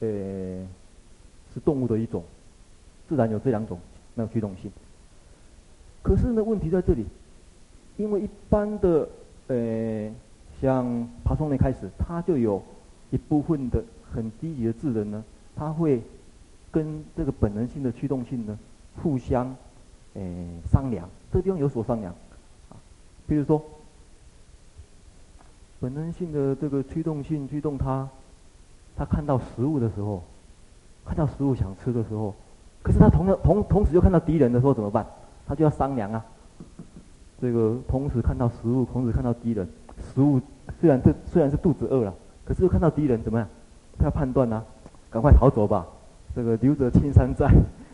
[0.01, 0.09] 呃
[1.55, 2.23] 是动物的一种，
[3.09, 3.81] 自然有这两种
[4.15, 4.71] 那个驱动性。
[6.03, 7.07] 可是呢，问题在这里，
[7.97, 9.09] 因为一般的
[9.47, 10.13] 呃
[10.61, 12.63] 像爬虫类开始，它就有
[13.11, 13.83] 一部分的
[14.13, 15.25] 很低级的智能呢，
[15.57, 16.03] 它会。
[16.73, 18.59] 跟这个本能性的驱动性呢，
[19.03, 19.55] 互相，
[20.15, 22.13] 诶、商量，这个地方有所商量，
[22.71, 22.75] 啊，
[23.27, 23.63] 比如说，
[25.79, 28.09] 本能性的这个驱动性驱动它，
[28.97, 30.23] 它看到食物的时候，
[31.05, 32.35] 看到食物想吃的时候，
[32.83, 35.07] 可是它同样同同时又看到敌人的时候怎么办？
[35.47, 36.25] 它就要商量啊。
[37.41, 39.69] 这个同时看到食物，同时看到敌人，
[40.15, 40.41] 食物
[40.81, 42.15] 虽然这虽然是肚子饿了，
[42.47, 43.47] 可是又看到敌人怎么样？
[43.99, 44.65] 他要判断啊，
[45.11, 45.87] 赶快逃走吧。
[46.35, 47.47] 这个留得青山在，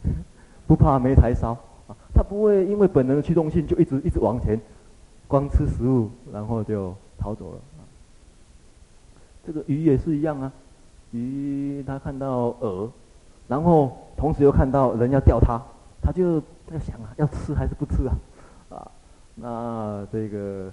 [0.67, 1.53] 不怕没柴烧
[1.89, 1.97] 啊！
[2.15, 4.61] 他不会因为本能的驱动性就一直一直往前，
[5.27, 7.61] 光吃食物然后就逃走了。
[9.45, 10.53] 这个鱼也是一样啊，
[11.11, 12.89] 鱼它看到饵，
[13.49, 15.61] 然后同时又看到人要钓它，
[16.01, 18.15] 它就在想啊，要吃还是不吃啊？
[18.77, 18.91] 啊，
[19.35, 20.71] 那这个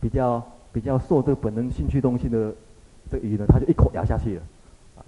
[0.00, 2.54] 比较比较受这个本能性驱动性的
[3.10, 4.42] 这鱼呢，它就一口咬下去了，
[4.96, 5.04] 啊，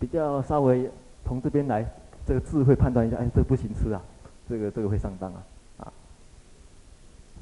[0.00, 0.90] 比较稍微。
[1.30, 1.88] 从这边来，
[2.26, 4.02] 这个智慧判断一下，哎，这不行吃啊，
[4.48, 5.42] 这个这个会上当啊，
[5.76, 5.92] 啊，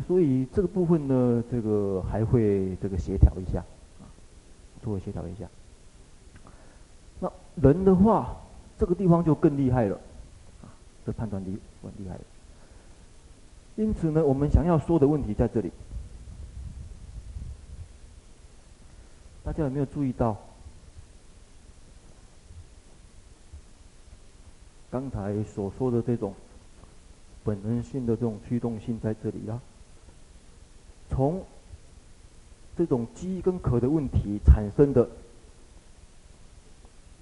[0.06, 3.64] 所以这个部分呢，这个还会这个协调一下，
[3.98, 4.04] 啊，
[4.82, 5.46] 做协调一下。
[7.18, 8.36] 那人的话，
[8.76, 9.96] 这个地方就更厉害了，
[10.60, 10.68] 啊，
[11.06, 12.20] 这判断力很厉害了。
[13.76, 15.72] 因此呢，我们想要说的问题在这里，
[19.42, 20.36] 大家有没有注意到？
[24.90, 26.34] 刚才所说的这种
[27.44, 29.60] 本能性的这种驱动性在这里啦。
[31.10, 31.44] 从
[32.76, 35.08] 这种饥跟渴的问题产生的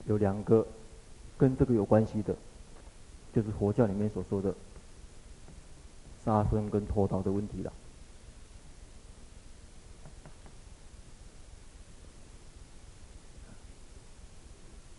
[0.06, 0.64] 有两个
[1.36, 2.36] 跟这个有关系的，
[3.34, 4.54] 就是佛教里面所说的
[6.24, 7.72] 杀生跟偷盗的问题了。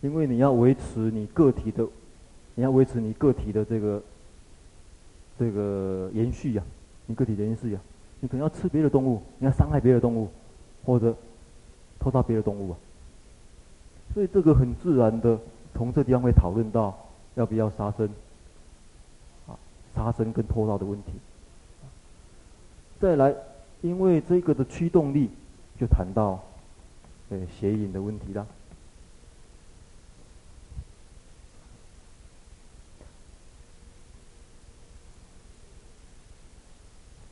[0.02, 1.88] 因为你要维持你个体的。
[2.58, 4.02] 你要维持你个体的这个
[5.38, 6.64] 这个延续呀、
[7.06, 7.80] 你个体延续呀、
[8.20, 10.28] 你可能要吃别的动物，你要伤害别的动物，
[10.84, 11.16] 或者
[12.00, 12.78] 偷盗别的动物啊。
[14.12, 15.40] 所以这个很自然的
[15.76, 16.98] 从这地方会讨论到
[17.36, 18.10] 要不要杀生，
[19.46, 19.54] 啊，
[19.96, 21.12] 杀生跟偷盗的问题。
[23.00, 23.36] 再来，
[23.84, 25.30] 因为这个的驱动力，
[25.80, 26.44] 就谈到
[27.30, 28.48] 呃邪淫的问题了。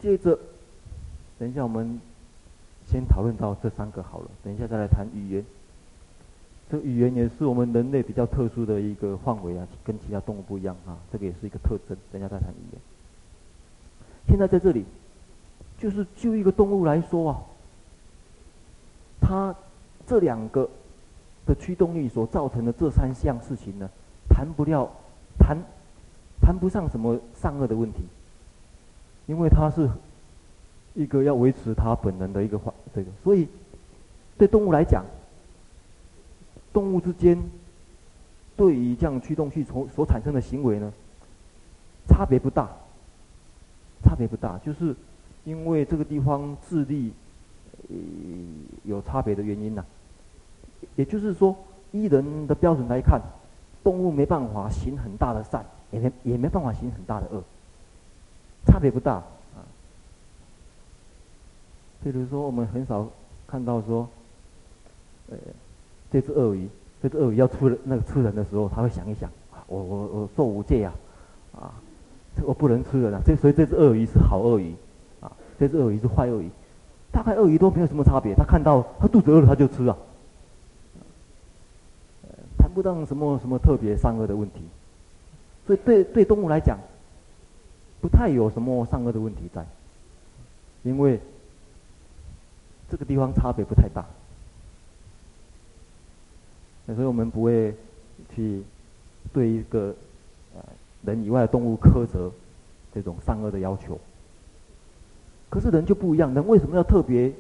[0.06, 0.38] 接着，
[1.40, 2.00] 等一下我们
[2.86, 4.30] 先讨论到这三个好了。
[4.44, 5.44] 等一下再来谈语言。
[6.70, 10.96] 这语言也是我们人类比较特殊的一个范围啊，跟其他动物不一样啊。
[11.12, 11.98] 这个也是一个特征。
[12.12, 12.80] 等一下再谈语言。
[14.28, 14.86] 现在在这里，
[15.80, 17.42] 就是就一个动物来说啊，
[19.20, 19.56] 它
[20.06, 20.70] 这两个
[21.48, 23.90] 的驱动力所造成的这三项事情呢，
[24.30, 24.88] 谈不了，
[25.40, 25.58] 谈
[26.40, 28.04] 谈不上什么善恶的问题。
[29.26, 29.90] 因为它是
[30.94, 33.48] 一个要维持它本能的一个环，这个，所以
[34.38, 35.04] 对动物来讲，
[36.72, 37.38] 动物之间
[38.56, 40.94] 对于这样驱动器所所产生的行为呢，
[42.08, 42.70] 差别不大，
[44.04, 44.96] 差别不大，就是
[45.44, 47.12] 因为这个地方智力
[47.90, 47.96] 呃
[48.84, 49.84] 有差别的原因呐、
[50.96, 51.56] 也就是说，
[51.92, 53.22] 依人的标准来看，
[53.84, 57.44] 动物没办法行很大的善，也没也没办法行很大的恶。
[58.66, 59.62] 差别不大啊，
[62.04, 63.08] 比如说我们很少
[63.48, 64.08] 看到说，
[65.30, 65.38] 呃，
[66.12, 66.68] 这只鳄鱼，
[67.02, 69.30] 这只鳄鱼要出人那个吃人的时候，他会想一想，
[69.68, 70.92] 我我我受无戒呀，
[71.54, 71.72] 啊，
[72.44, 74.74] 我不能吃人啊，这所以这只鳄鱼是好鳄鱼，
[75.22, 76.50] 啊，这只鳄鱼是坏鳄鱼，
[77.12, 79.96] 大概鳄鱼都没有什么差别，他看到他肚子饿了他就吃啊，
[82.58, 84.62] 谈不到什么什么特别善恶的问题，
[85.68, 86.80] 所以对对动物来讲。
[88.06, 89.66] 不太有什么善恶的问题在，
[90.84, 91.20] 因为
[92.88, 94.06] 这个地方差别不太大，
[96.86, 97.74] 那所以我们不会
[98.36, 98.62] 去
[99.34, 99.96] 对一个
[100.56, 100.62] 呃
[101.02, 102.32] 人以外的动物苛责
[102.94, 104.00] 这种善恶的要求。
[105.50, 107.34] 可是人就不一样，人为什么要特别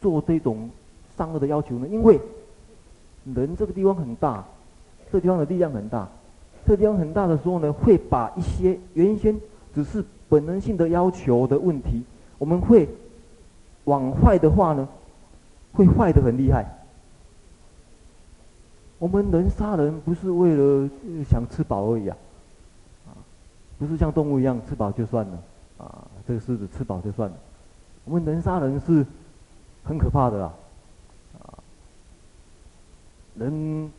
[0.00, 0.70] 做这种
[1.14, 1.86] 善恶的要求呢？
[1.86, 2.18] 因为
[3.34, 4.42] 人这个地方很大，
[5.12, 6.08] 这地方的力量很大，
[6.66, 9.38] 这地方很大的时候呢，会把一些原先。
[9.74, 12.02] 只是本能性的要求的问题，
[12.38, 12.88] 我们会
[13.84, 14.88] 往坏的话呢，
[15.72, 16.66] 会坏得很厉害。
[18.98, 20.90] 我们人杀人不是为了
[21.28, 22.16] 想吃饱而已啊，
[23.06, 23.16] 啊，
[23.78, 25.42] 不是像动物一样吃饱就算了，
[25.78, 27.36] 啊，这个狮子吃饱就算了。
[28.04, 29.06] 我们人杀人是
[29.84, 30.52] 很可怕的啦，
[31.40, 31.54] 啊，
[33.36, 33.90] 人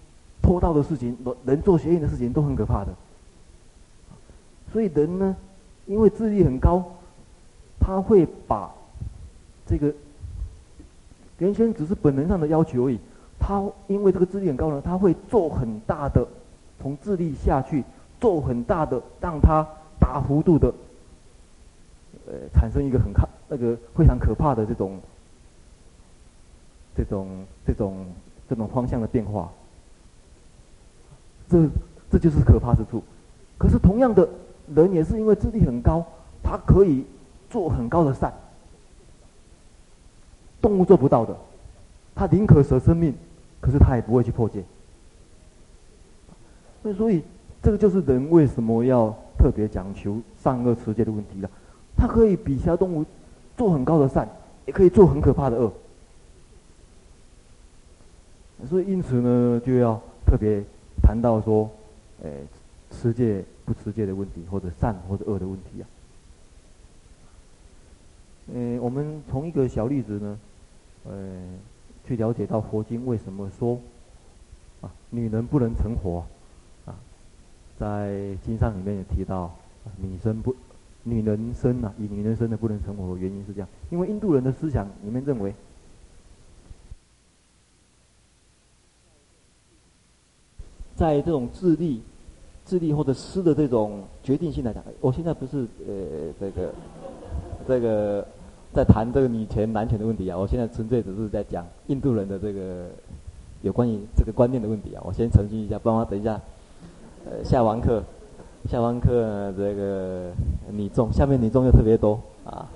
[0.42, 2.94] 偷盗的事情，人做邪淫的事情都很可怕的。
[4.72, 5.36] 所以人呢，
[5.92, 6.82] 因为智力很高，
[7.78, 8.72] 他会把
[9.68, 9.94] 这个
[11.38, 12.98] 原先只是本能上的要求而已。
[13.38, 16.26] 他因为这个智力很高呢，他会做很大的，
[16.82, 17.84] 从智力下去
[18.22, 19.68] 做很大的，让他
[20.00, 20.74] 大幅度的，
[22.26, 24.98] 呃，产生一个很可那个非常可怕的这种，
[26.96, 27.28] 这种
[27.68, 28.06] 这种
[28.48, 29.52] 这种方向的变化。
[31.50, 31.68] 这
[32.10, 33.04] 这就是可怕之处。
[33.58, 34.30] 可是同样的。
[34.76, 36.06] 人也是因为智力很高，
[36.42, 37.06] 他可以
[37.50, 38.34] 做很高的善，
[40.62, 41.36] 动物做不到的，
[42.16, 43.14] 他宁可舍生命，
[43.60, 44.64] 可是他也不会去破戒。
[46.84, 47.22] 那所以，
[47.62, 51.50] 这个就是人为什么要特别讲求善恶持戒的问题了。
[51.98, 53.06] 他可以比其他动物
[53.58, 54.28] 做很高的善，
[54.66, 55.72] 也可以做很可怕的恶。
[58.70, 60.64] 所以因此呢，就要特别
[61.04, 61.70] 谈到说，
[62.24, 62.32] 诶，
[62.90, 63.44] 持戒。
[63.72, 65.88] 不持戒的问题，或者善或者恶的问题啊。
[68.54, 70.40] 嗯，我们从一个小例子呢，
[71.06, 71.42] 呃，
[72.06, 73.80] 去了解到佛经为什么说
[74.82, 76.26] 啊，女人不能成佛
[76.86, 77.00] 啊，
[77.80, 79.56] 在经上里面也提到，
[79.96, 80.54] 女生不，
[81.04, 85.56] 女人生啊，以女人生的不能成佛原因是这样，因为印度人的思想里面认为，
[90.94, 92.04] 在这种智力。
[92.66, 96.74] 智力或者思的这种决定性来讲，我现在不是呃这个
[97.68, 98.26] 这个
[98.74, 102.86] 在谈这个女权男权的问题啊，我现在纯粹只是在讲印度人的这个
[103.62, 105.02] 有关于这个观念的问题啊。
[105.06, 106.40] 我先澄清一下，帮我等一下，
[107.26, 108.02] 呃下完课
[108.70, 110.32] 下完课这个
[110.72, 112.70] 女众下面女众又特别多啊，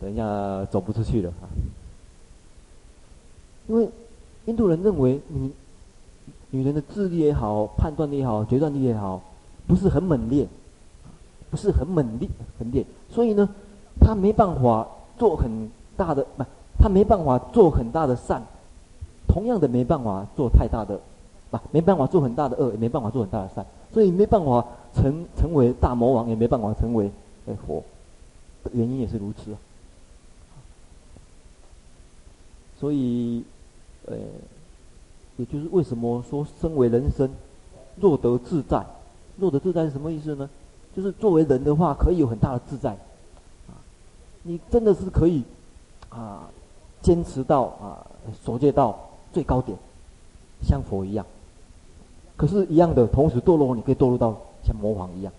[0.00, 1.48] 等一下走不出去了啊，
[3.68, 3.88] 因为
[4.44, 5.52] 印度人认为你。
[6.52, 9.22] 女人的智力也好，判断力也好，决断力也好，
[9.68, 10.48] 不是很猛烈，
[11.48, 12.84] 不是很猛烈，很烈。
[13.08, 13.48] 所以呢，
[14.00, 16.44] 她没办法做很大的，不，
[16.76, 18.42] 她没办法做很大的善，
[19.28, 21.00] 同样的没办法做太大的，
[21.52, 27.08] 不，没办法做很大的恶，也没办法做很大的善，所以没办法成成为大魔王，也没办法成为
[27.46, 27.84] 哎佛，
[28.72, 29.56] 原因也是如此。
[32.80, 33.44] 所以，
[34.06, 34.16] 呃。
[35.40, 37.30] 也就是为什么说身为人生，
[37.96, 38.84] 若得自在，
[39.38, 40.50] 若得自在是什么意思呢？
[40.94, 43.72] 就是作为人的话，可以有很大的自在，啊，
[44.42, 45.42] 你真的是可以，
[46.10, 46.50] 啊，
[47.00, 48.06] 坚持到啊
[48.44, 48.98] 守戒到
[49.32, 49.78] 最高点，
[50.62, 51.24] 像佛一样。
[52.36, 55.32] 可是，一样的，同时堕落，你可以堕落到像魔王一样，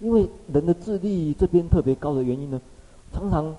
[0.00, 2.60] 因为人的智力这边特别高的原因呢，
[3.12, 3.54] 常常。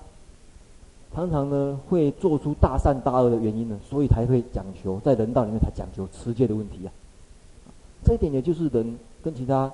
[1.14, 6.92] 常常呢，会做出大善大恶的原因呢，所以才会讲求在人道里面才讲求持戒的问题啊。
[8.04, 9.72] 这一点也就是人跟其他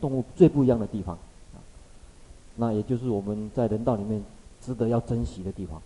[0.00, 1.18] 动物最不一样的地方，
[2.56, 4.22] 那也就是我们在人道里面
[4.60, 5.80] 值得要珍惜的地方。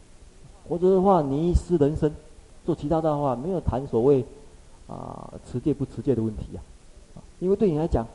[0.68, 2.12] 否则的话，你一失人身，
[2.66, 4.24] 做其他的话，没有谈所谓
[4.86, 6.60] 啊持戒不持戒的问题啊。
[7.40, 8.06] 因为对你来讲，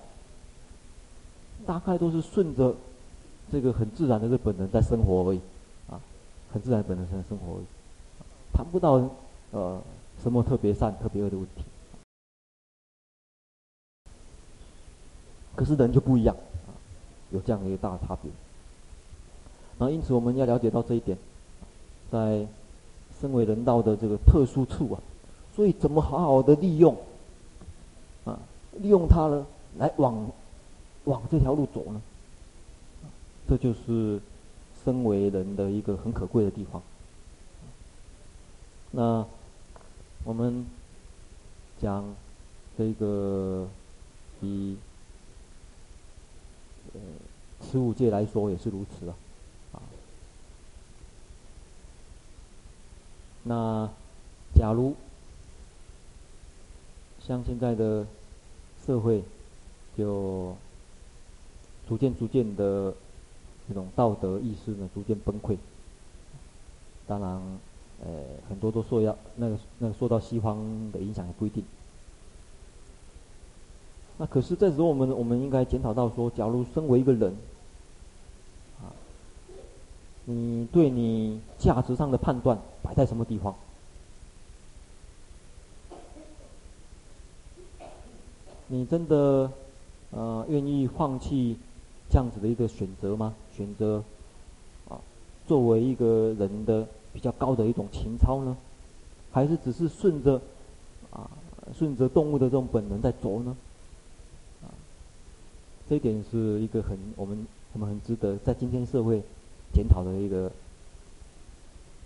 [1.65, 2.75] 大概都是顺着
[3.51, 5.39] 这个很自然的这本能在生活而已。
[6.51, 7.60] 很自然本能上的生活，
[8.53, 9.10] 谈不到
[9.51, 9.81] 呃
[10.23, 11.63] 什么特别善、特别恶的问题。
[15.55, 16.36] 可是人就不一样，
[17.31, 18.31] 有这样的一个大差别。
[19.77, 21.17] 然后因此我们要了解到这一点，
[22.10, 22.47] 在
[23.19, 25.01] 身为人道的这个特殊处啊，
[25.55, 26.95] 所以怎么好好的利用
[28.25, 28.39] 啊，
[28.73, 29.45] 利用它呢，
[29.77, 30.31] 来往
[31.03, 32.01] 往这条路走呢？
[33.47, 34.21] 这就是。
[34.88, 36.82] 身为人的一个很可贵的地方。
[38.91, 39.28] 那
[40.23, 40.65] 我们
[41.78, 42.15] 讲
[42.78, 43.67] 这个
[44.39, 44.78] 以
[46.93, 47.02] 呃
[47.60, 49.10] 持五戒来说也是如此。
[49.73, 49.84] 啊，
[53.43, 53.89] 那
[54.56, 54.95] 假如
[57.20, 58.07] 像现在的
[58.86, 59.22] 社会，
[59.97, 60.55] 就
[61.89, 62.95] 逐渐逐渐的。
[63.68, 65.57] 这种道德意识呢，逐渐崩溃。
[67.05, 67.32] 当然，
[68.03, 68.07] 呃，
[68.49, 70.57] 很多都受要那个那个受到西方
[70.91, 71.63] 的影响也不一定。
[74.18, 77.36] 那可是这时候我们我们应该检讨到说，假如身为一个人，
[78.82, 78.91] 啊，
[80.26, 83.55] 你对你价值上的判断摆在什么地方？
[88.70, 89.49] 你真的
[90.11, 91.55] 呃愿意放弃
[92.09, 93.34] 这样子的一个选择吗？
[93.58, 94.03] 选择
[94.88, 95.01] 啊，
[95.47, 98.55] 作为一个人的比较高的一种情操呢，
[99.32, 100.39] 还是只是顺着
[101.10, 101.28] 啊
[101.74, 103.58] 顺着动物的这种本能在走呢？
[104.62, 104.70] 啊，
[105.89, 109.24] 这一点是一个很我们我们很值得在今天社会
[109.74, 110.51] 检讨的一个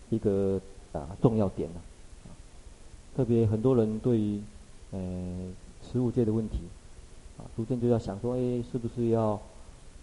[0.10, 0.62] 一个
[0.93, 1.82] 啊重要点呢。
[3.14, 4.39] 特别很多人对于
[4.91, 4.99] 呃
[5.84, 6.60] 食物界的问题
[7.38, 9.38] 啊，逐渐就要想说，哎，是不是要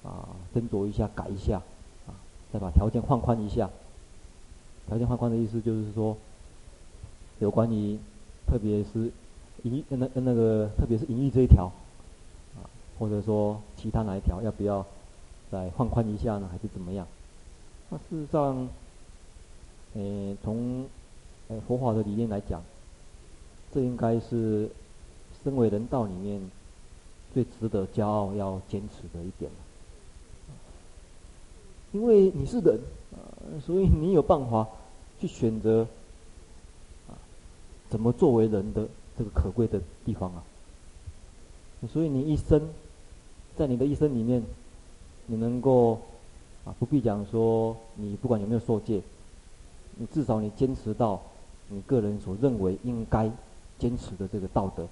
[0.08, 1.60] 啊斟酌一下，改一下
[2.06, 2.16] 啊，
[2.50, 3.68] 再把条件放宽一下。
[4.86, 6.16] 条件放宽的意思就是说，
[7.40, 7.98] 有关于
[8.46, 9.12] 特别是
[9.64, 11.70] 营那那个特别是营役这一条
[12.56, 12.64] 啊，
[12.98, 14.86] 或者说其他哪一条要不要
[15.52, 16.48] 再放宽一下呢？
[16.50, 17.06] 还是怎么样？
[17.90, 18.66] 那事实上，
[19.94, 20.86] 呃，从
[21.48, 22.62] 呃佛法的理念来讲，
[23.74, 24.70] 这应该是
[25.44, 26.40] 身为人道里面
[27.34, 29.50] 最值得骄傲、要坚持的一点。
[31.92, 32.80] 因为你是人，
[33.12, 34.66] 呃所以你有办法。
[35.20, 35.84] 去选择
[37.08, 37.18] 啊，
[37.90, 38.86] 怎么作为人的
[39.18, 40.44] 这个可贵的地方啊？
[41.92, 42.62] 所以你一生，
[43.56, 44.40] 在你的一生里面，
[45.26, 45.94] 你能够
[46.64, 49.02] 啊，不必讲说你不管有没有受戒，
[49.96, 51.20] 你至少你坚持到
[51.68, 53.28] 你个人所认为应该
[53.76, 54.86] 坚持的这个道德，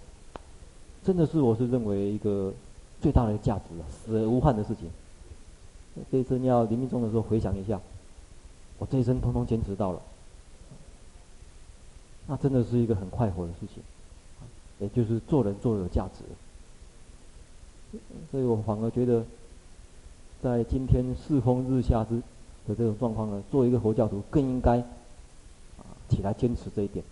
[1.05, 2.53] 真的是我是认为一个
[3.01, 4.91] 最大的价值啊，死而无憾的事情。
[6.11, 7.81] 这一生要临命终的时候回想一下，
[8.79, 10.01] 我这一生通通坚持到了。
[12.27, 13.83] 那真的是一个很快活的事情，
[14.79, 17.99] 也就是做人做的有价值。
[18.31, 19.25] 所以我反而觉得，
[20.43, 22.17] 在今天世风日下之
[22.67, 24.83] 的这种状况呢，做一个佛教徒更应该
[26.09, 27.05] 起来坚持这一点，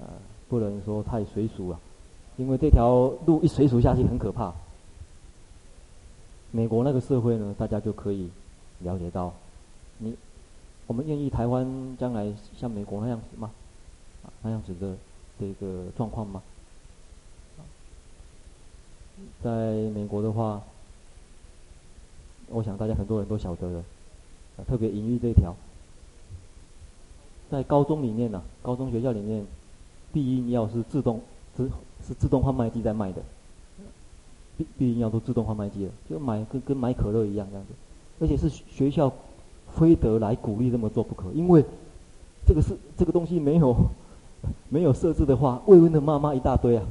[0.00, 0.06] 呃，
[0.48, 1.80] 不能说太随俗了，
[2.36, 4.52] 因为这条路一随俗下去很可怕。
[6.54, 8.30] 美国那个社会呢，大家就可以
[8.78, 9.34] 了解到，
[9.98, 10.14] 你
[10.86, 13.50] 我们愿意台湾将来像美国那样子吗？
[14.40, 14.94] 那样子的
[15.36, 16.40] 这个状况吗？
[19.42, 19.50] 在
[19.96, 20.62] 美国的话，
[22.50, 25.56] 我想大家很多人都晓得的，特别隐喻这一条，
[27.50, 29.44] 在高中里面呢、高中学校里面，
[30.12, 31.20] 避孕药是自动
[31.56, 31.68] 是
[32.06, 33.20] 是自动贩卖机在卖的，
[34.56, 37.72] 避避孕药都自动贩卖机了，就买跟跟买可乐一样这样子，
[38.20, 39.12] 而且是学校
[39.76, 41.64] 非得来鼓励这么做不可，因为
[42.46, 43.74] 这个是这个东西没有。
[44.68, 46.84] 没有设置的话，未婚的妈妈一大堆啊，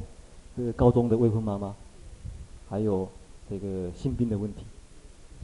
[0.56, 1.72] 这个高中的未婚妈妈，
[2.68, 3.08] 还有
[3.48, 4.64] 这个性病的问题，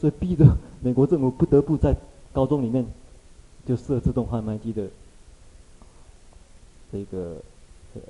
[0.01, 0.45] 所以逼着
[0.81, 1.95] 美国政府不得不在
[2.33, 2.85] 高中里面
[3.65, 4.89] 就设自动贩卖机的
[6.91, 7.37] 这个
[7.95, 8.01] 呃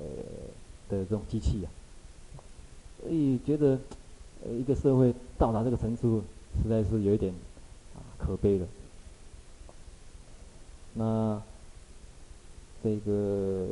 [0.89, 1.69] 的这种机器啊，
[2.99, 3.77] 所以觉得
[4.45, 6.23] 呃一个社会到达这个程度，
[6.63, 7.33] 实在是有一点
[7.95, 8.67] 啊可悲了。
[10.93, 11.41] 那。
[12.83, 13.67] 这个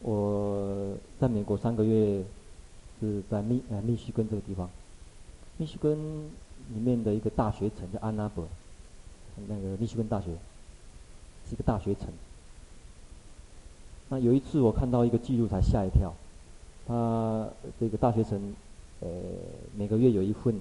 [0.00, 2.24] 我在美国三个月，
[2.98, 4.70] 是在密呃密西根这个地方，
[5.58, 5.98] 密西根
[6.72, 8.48] 里面的一个大学城叫安娜伯，
[9.48, 10.28] 那个密西根大学
[11.46, 12.08] 是一个大学城。
[14.08, 16.14] 那有一次我看到一个记录才吓一跳，
[16.88, 18.52] 他这个大学城
[18.98, 19.08] 呃
[19.76, 20.58] 每个月有一份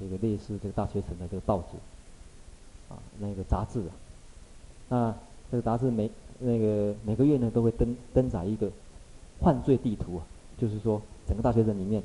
[0.00, 1.76] 这个类似这个大学城的这个报纸
[2.92, 3.92] 啊那个杂志啊，
[4.88, 5.14] 那。
[5.50, 8.68] 这个杂志每那个每个月呢都会登登载一个
[9.40, 10.24] 犯罪地图啊，
[10.58, 12.02] 就是说整个大学城里面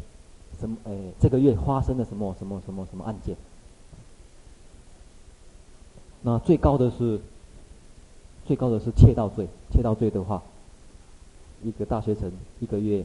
[0.60, 3.36] 什么诶这个月发生了什么什么什么什么案件。
[6.22, 7.20] 那最高的是
[8.46, 10.44] 最高的是窃盗罪，窃盗罪的话，
[11.64, 13.04] 一个大学城一个月，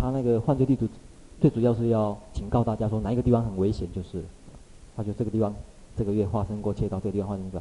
[0.00, 0.88] 他那个犯罪地图
[1.42, 4.24] 最主要是要警告大家说哪一个地方很危险，就是
[4.96, 5.54] 他就这个地方
[5.96, 7.60] 这个月发生过窃盗，这个地方发生过。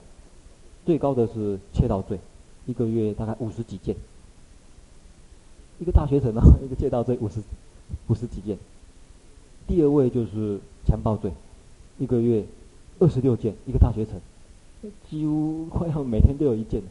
[0.86, 2.18] 最高的是窃盗罪，
[2.66, 3.96] 一个月大概五十几件。
[5.80, 7.42] 一个大学城啊， 一个窃盗罪五十
[8.08, 8.58] 五十几件。
[9.68, 11.32] 第二位就是强暴罪，
[12.00, 12.46] 一个月
[13.00, 14.20] 二十六件，一个大学城，
[15.10, 16.82] 几乎快要每天都有一件。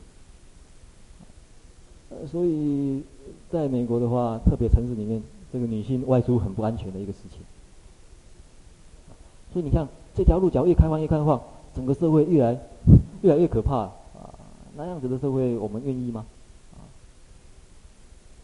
[2.11, 3.03] 呃，所以
[3.51, 5.22] 在美国的话，特别城市里面，
[5.53, 7.40] 这个女性外出很不安全的一个事情。
[9.53, 11.40] 所以你看，这条路脚越开放越开放，
[11.74, 12.59] 整个社会越来。
[13.20, 14.32] 越来越可怕啊！
[14.76, 16.24] 那样子的社会，我们愿意吗？
[16.72, 16.86] 啊，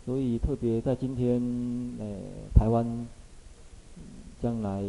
[0.05, 1.40] 所以特别在今天，
[2.00, 2.05] 呃，
[2.57, 3.07] 台湾
[4.42, 4.82] 将来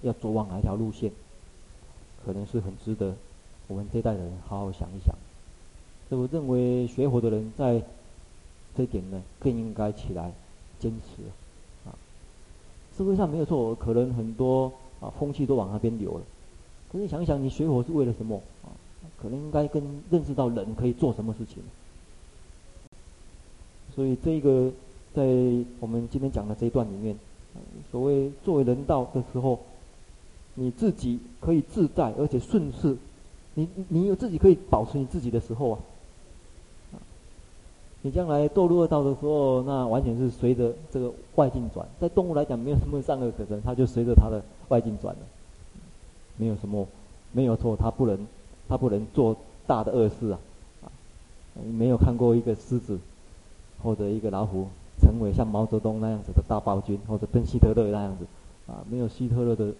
[0.00, 1.12] 要走往哪一条路线，
[2.24, 3.14] 可能是很值得
[3.68, 5.14] 我们这一代人好好想一想。
[6.08, 7.82] 所以我认为学佛的人在
[8.74, 10.32] 这一点呢，更应该起来
[10.78, 11.22] 坚持。
[12.96, 16.22] 社会上没有错，可能很多啊风气都往那边流了，
[16.92, 18.40] 可是想一想，你学佛是为了什么？
[18.62, 18.68] 啊？
[19.20, 21.62] 可能应该跟认识到人可以做什么事情，
[23.94, 24.70] 所以这个
[25.14, 25.22] 在
[25.78, 27.14] 我们今天讲的这一段里面，
[27.90, 29.58] 所谓作为人道的时候，
[30.54, 32.96] 你自己可以自在而且顺势，
[33.54, 35.78] 你你有自己可以保持你自己的时候啊，
[38.02, 41.86] 你将来堕入恶道的时候，那完全是随着这个外境转。
[42.00, 45.20] 在动物来讲，没有什么善恶可争，它就随着它的外境转了，
[46.36, 46.86] 没有什么，
[47.32, 48.26] 没有错，它不能，
[48.68, 49.36] 它不能做
[49.66, 50.38] 大的恶事啊，
[50.84, 50.86] 啊，
[51.78, 52.98] 没有看过一个狮子。
[53.82, 54.66] 或者一个老虎
[55.00, 58.26] 成为像毛泽东那样子的大暴君，或者跟希特勒那样子，
[58.70, 59.72] 啊，没有希特勒的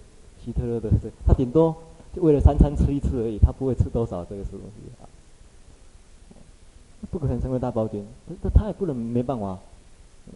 [0.43, 0.89] 希特勒的，
[1.27, 1.77] 他顶多
[2.16, 5.00] 就为了三餐吃一次而已，他不会吃多少这个东西，
[7.11, 8.05] 不可能成为大暴君，
[8.43, 9.59] 但他也不能没办法，
[10.27, 10.33] 呃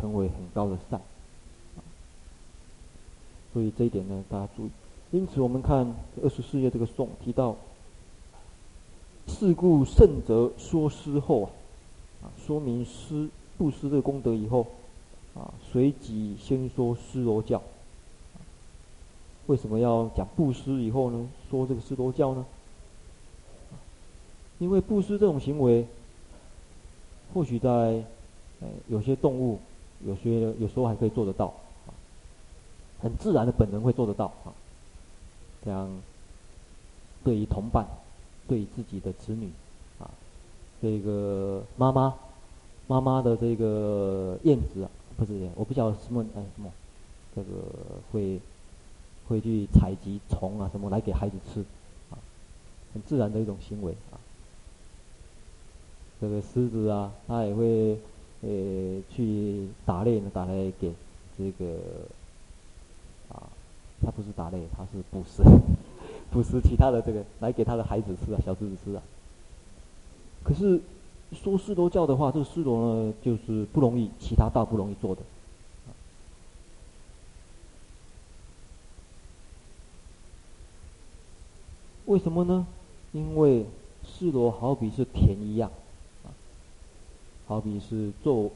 [0.00, 1.00] 成为很高的善，
[3.52, 4.70] 所以这一点呢，大家注意。
[5.10, 7.56] 因此，我们看二十四页这个颂提到，
[9.26, 11.50] 是故圣者说师后啊。
[12.44, 14.66] 说明师布施这个功德以后，
[15.34, 17.62] 啊，随即先说施罗教。
[19.46, 21.28] 为什么要讲布施以后呢？
[21.48, 22.44] 说这个施罗教呢？
[24.58, 25.86] 因为布施这种行为，
[27.32, 27.68] 或许在、
[28.60, 29.58] 呃、有些动物，
[30.04, 31.46] 有些有时候还可以做得到，
[31.86, 31.90] 啊，
[33.00, 34.52] 很自然的本能会做得到啊。
[35.64, 35.90] 这样，
[37.24, 37.86] 对于同伴，
[38.46, 39.50] 对于自己的子女，
[39.98, 40.10] 啊，
[40.80, 42.14] 这个妈妈。
[42.88, 46.70] 妈妈的这个燕子啊，不是燕，我不晓得什么哎什么，
[47.34, 47.50] 这个
[48.12, 48.40] 会
[49.26, 51.62] 会去采集虫啊什么来给孩子吃，
[52.10, 52.14] 啊，
[52.94, 54.22] 很自然的一种行为啊。
[56.20, 57.98] 这个狮子啊，它也会
[58.42, 60.92] 呃去打猎呢，打来给
[61.36, 61.76] 这个
[63.28, 63.42] 啊，
[64.02, 65.42] 它不是打猎，它是捕食，
[66.32, 69.02] 捕食其他的这个来给它的孩子吃啊，小狮子吃啊。
[70.44, 70.80] 可是。
[71.32, 75.22] 说狮罗教的话，这个狮罗呢，就是不容易，其他道不容易做的。
[82.04, 82.64] 为什么呢？
[83.10, 83.66] 因为
[84.04, 85.68] 狮罗好比是田一样，
[87.46, 88.50] 好比是作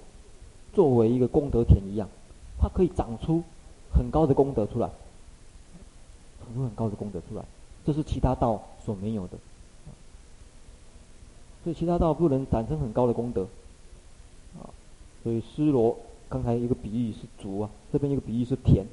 [0.72, 2.09] 作为一个功德田一样，
[2.59, 3.43] 它可以长出
[3.93, 4.91] 很高的功德出来，
[6.41, 7.45] 长出很高的功德出来，
[7.86, 9.38] 这是其他道所没有的。
[11.62, 13.43] 所以其他道不能产生很高的功德，
[14.59, 14.64] 啊，
[15.22, 15.97] 所以施罗
[16.28, 18.86] 刚才一个比喻是竹啊，这边一个比喻是田，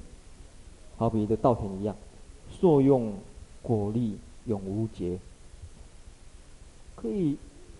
[0.97, 1.95] 好比一个稻田一样，
[2.59, 3.13] 硕用
[3.61, 5.17] 果利永无竭，
[6.95, 7.37] 可以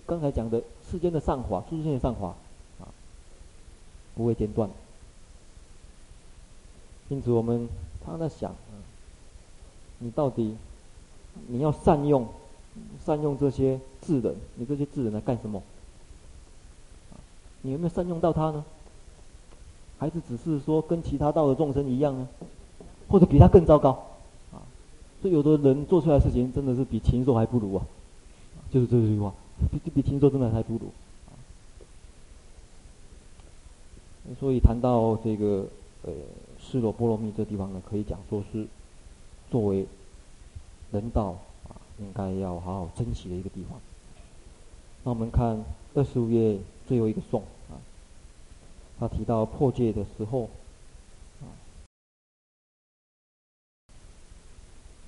[0.08, 2.30] 刚才讲的世间的善法，世间的善法
[2.80, 2.90] 啊，
[4.16, 4.68] 不会间断。
[7.10, 7.70] 因此我们
[8.04, 8.56] 常常在想，
[10.00, 10.56] 你到底
[11.48, 12.28] 你要善用。
[13.04, 15.64] 善用这些智人，你这些智人来干什么？
[17.64, 18.64] 你有没有善用到他呢？
[19.98, 22.28] 还是只是说跟其他道的众生一样呢？
[23.08, 23.90] 或者比他更糟糕？
[24.54, 24.62] 啊，
[25.24, 27.84] 所以有的人做出来事情真的是比禽兽还不如啊！
[28.72, 29.34] 就是这句话，
[29.72, 30.92] 比比听说真的还不如。
[34.40, 35.68] 所以谈到这个
[36.04, 36.12] 呃，
[36.60, 38.68] 施罗波罗蜜这地方呢，可以讲说是
[39.50, 39.88] 作为
[40.92, 41.38] 人道
[41.70, 41.76] 啊。
[42.00, 43.82] 应该要好好珍惜的一个地方。
[45.04, 45.64] 那我们看
[45.96, 47.42] 二十五页最后一个颂
[47.72, 47.82] 啊，
[49.00, 50.44] 他提到破戒的时候，
[51.42, 51.50] 啊，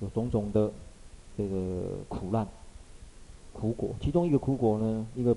[0.00, 0.72] 有种种的
[1.38, 2.44] 这个苦难、
[3.52, 3.90] 苦果。
[4.00, 5.36] 其中一个苦果呢，一个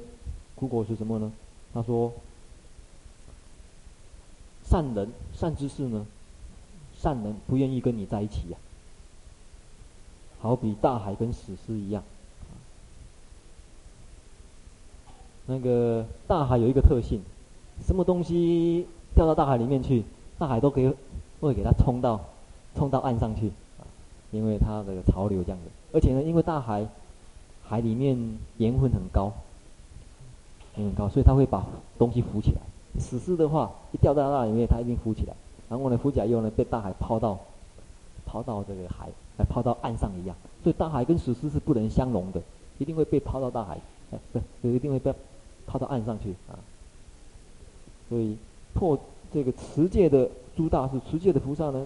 [0.56, 1.32] 苦果是什么呢？
[1.74, 2.12] 他说，
[4.64, 6.06] 善人、善知识呢，
[6.96, 8.62] 善人不愿意跟你在一起呀、啊。
[10.44, 12.04] 好比大海跟死尸一样，
[15.46, 17.22] 那个大海有一个特性，
[17.82, 18.86] 什么东西
[19.16, 20.04] 掉到大海里面去，
[20.38, 20.94] 大海都可以
[21.40, 22.20] 会给它冲到
[22.76, 23.52] 冲到岸上去，
[24.32, 25.72] 因为它的潮流这样的。
[25.94, 26.86] 而且呢，因为大海
[27.64, 28.18] 海里面
[28.58, 29.34] 盐分很高，
[30.76, 31.66] 很高，所以它会把
[31.98, 32.62] 东西浮起来。
[33.00, 35.34] 死尸的话，一掉到那里面，它一定浮起来。
[35.70, 37.40] 然后呢，浮起来以后呢，被大海抛到
[38.26, 39.10] 抛到这个海。
[39.36, 42.40] 来抛到岸上一样，所以大海跟死尸是不能相容的，
[42.78, 43.80] 一定会被抛到大海，
[44.12, 44.20] 哎，
[44.62, 45.12] 不，一定会被
[45.66, 46.54] 抛到岸上去啊。
[48.08, 48.38] 所以
[48.76, 48.96] 破
[49.34, 51.84] 这个持戒的诸大士，持戒的菩萨呢，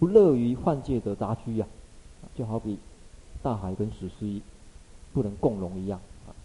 [0.00, 1.66] 不乐于换戒的杂居呀，
[2.34, 2.76] 就好比
[3.40, 4.40] 大海跟死尸
[5.14, 6.36] 不能共融一样啊。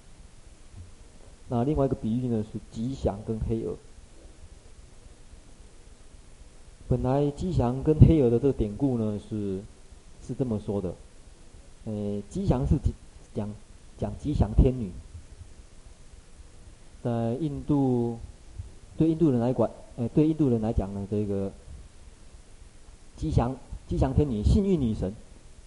[1.50, 3.76] 那另外一个比喻呢，是吉祥跟黑鹅。
[6.88, 9.62] 本来吉祥跟黑鹅的这个典故呢是。
[10.22, 10.94] 是这么说的，
[11.86, 12.76] 呃，吉祥是
[13.34, 13.50] 讲
[13.98, 14.92] 讲吉祥天女，
[17.02, 18.20] 在印度，
[18.96, 21.52] 对印度人来管，呃，对印度人来讲呢，这个
[23.16, 23.56] 吉祥
[23.88, 25.16] 吉祥天女、幸运女神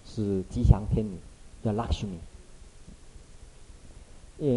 [0.06, 1.16] 是吉祥天女，
[1.64, 2.18] 叫 Lakshmi。
[4.42, 4.48] 呃，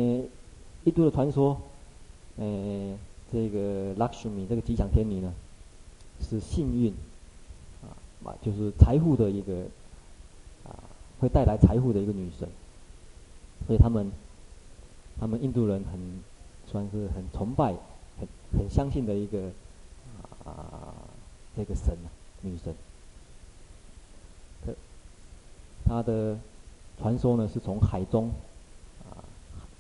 [0.84, 1.58] 印度的传说，
[2.38, 2.98] 呃，
[3.32, 5.32] 这个 Lakshmi 这个吉祥天女呢，
[6.20, 6.92] 是幸运，
[7.84, 9.68] 啊，就是财富的一个，
[10.66, 10.74] 啊，
[11.22, 12.50] 会带来财富的一个女神，
[13.68, 14.12] 所以他们，
[15.20, 16.24] 他们印度人很。
[16.68, 17.76] 算是很崇拜、
[18.20, 18.28] 很
[18.58, 19.52] 很相信的一个
[20.44, 20.96] 啊，
[21.56, 22.10] 这个神啊，
[22.42, 22.74] 女神。
[25.86, 26.38] 他的
[27.00, 28.32] 传说呢，是从海中，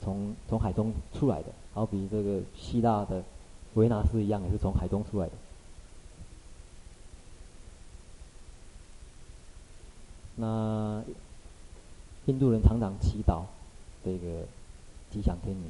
[0.05, 3.23] 从从海中出来的，好比这个希腊的
[3.73, 5.33] 维纳斯一样，也是从海中出来的。
[10.35, 11.03] 那
[12.27, 13.43] 印度人常常祈祷
[14.03, 14.43] 这个
[15.09, 15.63] 吉祥天女。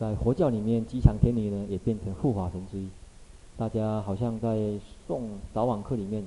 [0.00, 2.88] 在佛教里面，吉祥天女呢也变成护法神之一。
[3.56, 6.24] 大家好像在送早晚课里面，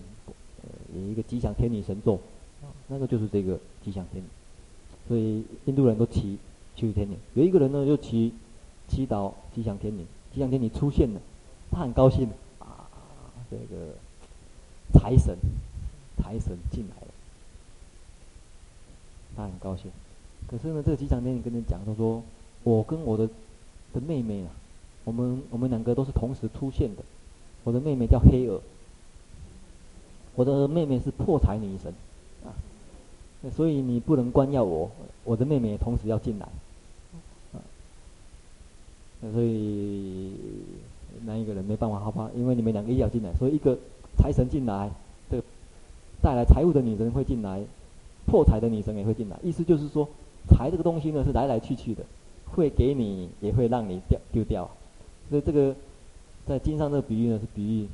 [0.63, 2.19] 呃，有一个吉祥天女神咒，
[2.87, 4.27] 那个就是这个吉祥天女。
[5.07, 6.37] 所以印度人都祈
[6.87, 7.17] 求天女。
[7.33, 8.33] 有一个人呢，就祈
[8.87, 11.19] 祈祷吉祥天女，吉祥天女出现了，
[11.71, 12.29] 他很高兴
[12.59, 12.89] 啊，
[13.49, 13.93] 这个
[14.93, 15.37] 财神
[16.17, 17.07] 财神进来了，
[19.35, 19.91] 他很高兴。
[20.47, 22.23] 可是呢，这个吉祥天女跟人讲，他说
[22.63, 23.29] ：“我跟我的。”
[23.93, 24.51] 的妹妹啊，
[25.03, 27.03] 我们我们两个都是同时出现的。
[27.65, 28.61] 我的妹妹叫黑儿，
[30.33, 31.93] 我的妹妹是破财女神，
[32.45, 32.55] 啊，
[33.53, 34.89] 所以你不能关要我，
[35.25, 36.47] 我的妹妹也同时要进来，
[39.33, 40.31] 所以
[41.25, 43.77] 那一个人没办法，好吧，因为你们两个也要进来，所以一个
[44.17, 44.89] 财神进来，
[45.29, 45.43] 这个
[46.21, 47.61] 带来财物的女神会进来，
[48.25, 50.07] 破财的女神也会进来，意思就是说，
[50.49, 52.03] 财这个东西呢是来来去去的。
[52.53, 54.69] 会给你，也会让你掉丢掉，
[55.29, 55.73] 所以这个
[56.45, 57.87] 在经上这个比喻呢，是比喻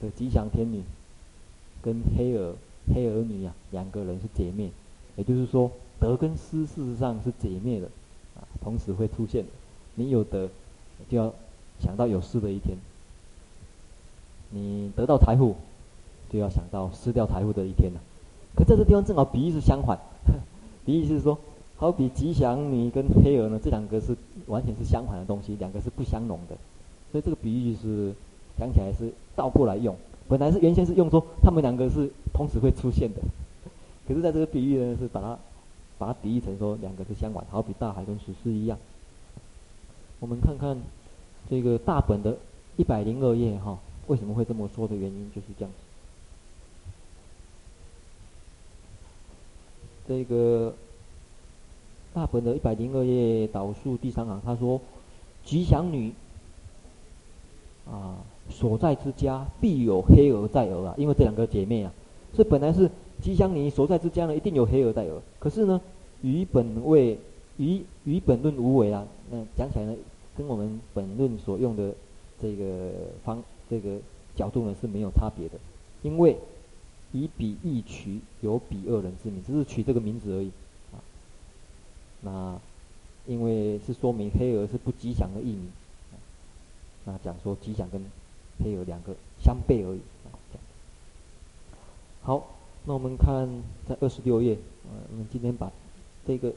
[0.00, 0.80] 的吉祥天女
[1.82, 2.54] 跟黑儿
[2.94, 4.70] 黑儿女啊两个人是姐妹，
[5.16, 5.70] 也就是说
[6.00, 7.88] 得跟失事实上是姐妹的
[8.36, 9.44] 啊，同时会出现。
[9.94, 10.48] 你有得
[11.08, 11.32] 就要
[11.80, 12.76] 想到有失的一天，
[14.50, 15.56] 你得到财富
[16.30, 18.00] 就要想到失掉财富的一天了。
[18.56, 19.98] 可这个地方正好比喻是相反，
[20.84, 21.38] 比喻是说。
[21.78, 24.16] 好比吉祥女跟黑儿呢，这两个是
[24.46, 26.56] 完全是相反的东西，两个是不相容的，
[27.10, 28.14] 所以这个比喻是
[28.56, 29.96] 讲起来是倒过来用。
[30.28, 33.20] 本来是原先是用说他们两个是同时会出现的，
[34.06, 35.36] 可是在这个比喻呢，是把它
[35.98, 38.78] 把它比喻成说两个是相反，好比大海跟水是一样。
[40.22, 40.80] 我们看看
[41.50, 42.38] 这个大本的
[42.76, 45.78] 一百零二页哈，为什么会这么说的原因就是这样子。
[50.06, 50.72] 这个。
[52.14, 54.78] 大本的一百零二页导数第三行，他说
[55.46, 56.12] ：“吉祥女
[57.90, 58.18] 啊，
[58.50, 61.90] 所在之家必有黑鹅在儿啊，因为这两个姐妹啊，
[62.34, 62.90] 所以本来是
[63.22, 65.22] 吉祥女所在之家呢，一定有黑鹅在儿。
[65.38, 65.80] 可是呢，
[66.20, 67.18] 与本为
[67.56, 69.06] 与与本论无为啊。
[69.30, 69.96] 那讲起来呢，
[70.36, 71.94] 跟我们本论所用的
[72.40, 72.92] 这个
[73.24, 73.98] 方这个
[74.34, 75.58] 角度呢是没有差别的，
[76.02, 76.36] 因为
[77.12, 80.50] 以彼易取有彼二人之名，只是取这个名字而已。”
[82.24, 82.58] 那，
[83.26, 85.68] 因为是说明黑鹅是不吉祥的意名，
[87.04, 88.00] 那讲说吉祥跟
[88.62, 90.00] 黑鹅两个相悖而已。
[92.22, 92.46] 好，
[92.84, 93.48] 那我们看
[93.88, 95.72] 在二十六页，呃，我们今天把
[96.24, 96.52] 这个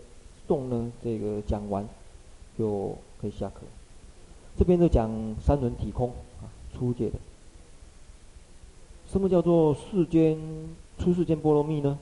[0.48, 1.84] 颂呢，这个讲完
[2.56, 2.96] 就
[3.26, 3.62] 可以下课。
[4.56, 5.10] 这边就讲
[5.44, 6.10] 三轮体空
[6.40, 6.46] 啊，
[6.78, 7.18] 初界的。
[9.12, 10.38] 什么叫做世间
[11.00, 11.98] 出世间波罗蜜呢？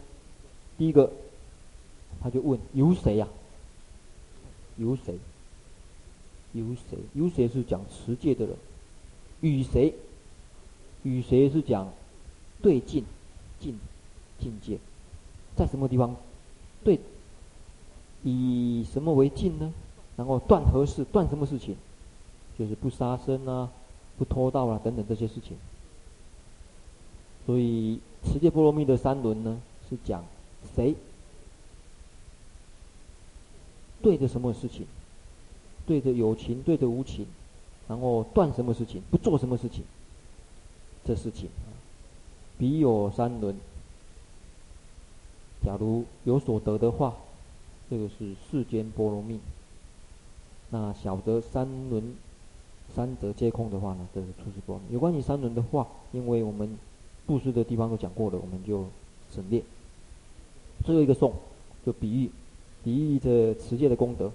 [0.77, 1.09] 第一个，
[2.21, 3.31] 他就问有谁呀、啊？
[4.75, 5.17] 有谁？
[6.51, 6.97] 有谁？
[7.13, 8.55] 有谁是讲持戒的人？
[9.39, 9.93] 与谁？
[11.03, 11.89] 与谁是讲
[12.61, 13.05] 对境、
[13.61, 13.79] 境、
[14.39, 14.77] 境界？
[15.55, 16.15] 在什么地方？
[16.83, 16.99] 对，
[18.23, 19.73] 以什么为境呢？
[20.15, 21.03] 然后断何事？
[21.05, 21.75] 断什么事情？
[22.57, 23.71] 就是不杀生啊，
[24.17, 25.57] 不偷盗啊，等等这些事情。
[27.45, 29.59] 所以持戒波罗蜜的三轮呢，
[29.89, 30.23] 是讲
[30.75, 30.95] 谁？
[34.01, 34.85] 对着什么事情？
[35.85, 37.25] 对着有情，对着无情，
[37.87, 39.01] 然后断什么事情？
[39.09, 39.83] 不做什么事情？
[41.03, 41.49] 这事情，
[42.57, 43.55] 彼有三轮。
[45.65, 47.15] 假如有所得的话，
[47.89, 49.39] 这个是世间波罗蜜。
[50.73, 52.15] 那晓得三轮
[52.95, 54.79] 三者皆空的话呢，这是初世波。
[54.89, 56.75] 有关于三轮的话，因为我们
[57.27, 58.87] 布施的地方都讲过了，我们就
[59.31, 59.61] 省略。
[60.83, 61.31] 最后一个颂，
[61.85, 62.31] 就比喻。
[62.83, 64.31] 比喻着持戒的功德，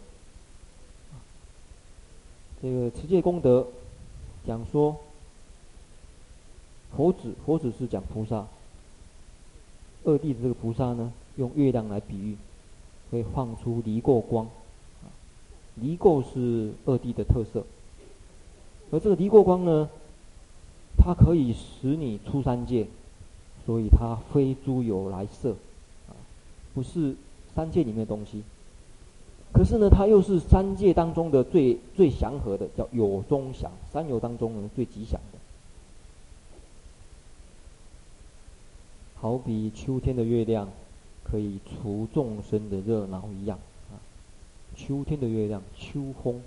[2.62, 3.66] 这个持戒功德
[4.46, 4.96] 讲说，
[6.96, 8.46] 佛子佛子是讲菩萨，
[10.04, 12.36] 二弟的这个菩萨呢，用月亮来比喻，
[13.10, 14.48] 会放出离过光，
[15.80, 17.64] 离垢是二地的特色，
[18.90, 19.88] 而这个离垢光呢，
[20.96, 22.86] 它可以使你出三界，
[23.66, 25.52] 所以它非诸有来色，
[26.08, 26.12] 啊，
[26.74, 27.14] 不是
[27.54, 28.42] 三界里面的东西。
[29.52, 35.38] 可是呢，它又是三界当中的最最祥和的，叫有中祥，三有当中呢最吉祥的。
[39.20, 40.68] 好比秋天的月亮，
[41.24, 43.58] 可以除众生的热恼一样。
[44.78, 46.40] 秋天的月亮，秋风，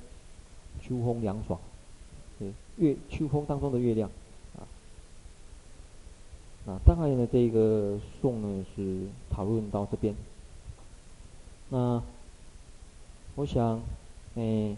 [0.82, 1.60] 秋风凉爽，
[2.40, 4.10] 对，月秋风当中的月亮。
[4.58, 4.64] 啊，
[6.66, 10.16] 那大概呢，这个颂呢是讨论到这边。
[11.70, 12.02] 那
[13.36, 13.80] 我想，
[14.36, 14.78] 哎、欸，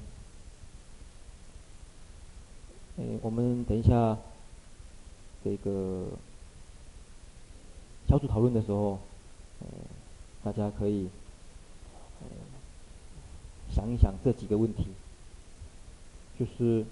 [2.97, 4.17] 哎、我们等一下
[5.43, 6.05] 这个
[8.07, 8.97] 小组讨论的时候，
[9.59, 9.67] 呃、
[10.43, 11.07] 大家可以、
[13.73, 14.85] 想一想这几个问题，
[16.39, 16.85] 就是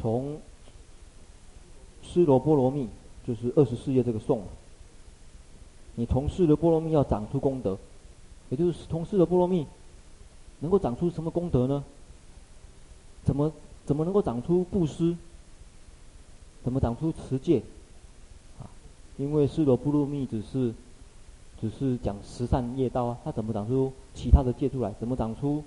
[0.00, 0.40] 从
[2.02, 2.88] 尸罗波罗蜜。
[3.26, 4.44] 就是二十四页这个颂，
[5.96, 7.76] 你从事的波罗蜜要长出功德，
[8.50, 9.66] 也就是从事的波罗蜜
[10.60, 11.82] 能够长出什么功德呢？
[13.24, 13.52] 怎么
[13.84, 15.16] 怎么能够长出布施？
[16.62, 17.64] 怎么长出持戒？
[18.60, 18.70] 啊，
[19.16, 20.72] 因为释罗波罗蜜只是
[21.60, 24.92] 只是讲十善业道啊，它怎么长出其他的戒出来？
[25.00, 25.62] 怎么长出？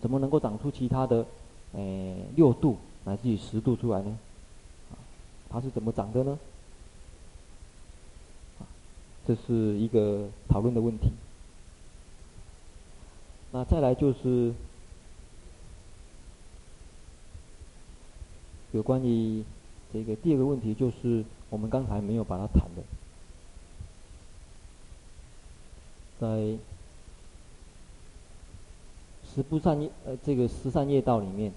[0.00, 1.26] 怎么能够长出其他的？
[1.72, 4.18] 诶，六度乃至于十度出来呢？
[5.48, 6.38] 它是怎么长的呢？
[9.26, 11.10] 这是一个讨论的问题。
[13.52, 14.52] 那再来就是
[18.72, 19.44] 有关于
[19.92, 22.82] 这个第二个问题，就是我们刚才没有把它谈的，
[26.20, 26.58] 在
[29.34, 31.50] 十不善业呃这个十善业道里面，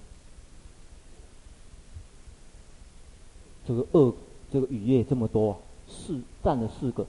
[3.66, 4.14] 这个恶
[4.50, 7.06] 这个雨业这么多，四占了四个。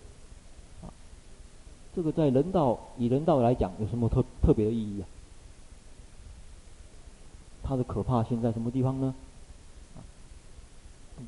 [1.96, 5.08] 这个在人道以人道来讲有什么特特别的意义啊？
[7.64, 9.16] 它的可怕性在什么地方呢？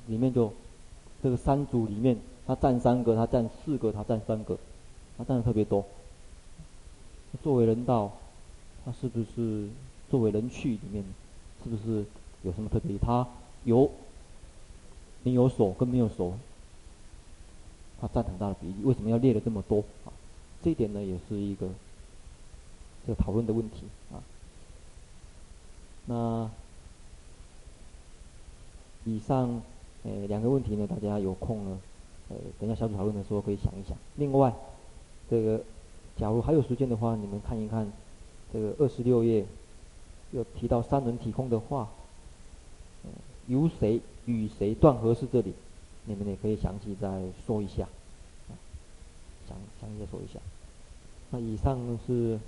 [0.07, 0.51] 里面就
[1.23, 4.57] 这个三组里面，它占三个，它占四个，它占三个，
[5.17, 5.85] 它占的特别多。
[7.43, 8.11] 作为人道，
[8.85, 9.67] 它是不是
[10.09, 11.03] 作为人趣里面，
[11.63, 12.05] 是不是
[12.43, 12.97] 有什么特别？
[12.97, 13.27] 它
[13.63, 13.89] 有
[15.23, 16.33] 你有手跟没有手，
[17.99, 18.75] 它占很大的比例。
[18.83, 20.13] 为什么要列的这么多啊？
[20.63, 21.67] 这一点呢，也是一个
[23.05, 24.23] 这个讨论的问题啊。
[26.05, 26.49] 那
[29.03, 29.61] 以上
[30.03, 31.79] 呃两个问题呢，大家有空呢，
[32.29, 33.97] 呃，等下小组讨论的时候可以想一想。
[34.15, 34.53] 另外，
[35.29, 35.61] 这个
[36.19, 37.91] 假如还有时间的话，你们看一看
[38.51, 39.45] 这个二十六页，
[40.31, 41.87] 又提到三轮体空的话，
[43.47, 45.53] 由谁与谁断合是这里，
[46.05, 47.87] 你们也可以详细再说一下。
[49.47, 50.39] 详详细说一下。
[51.29, 52.39] 那以上是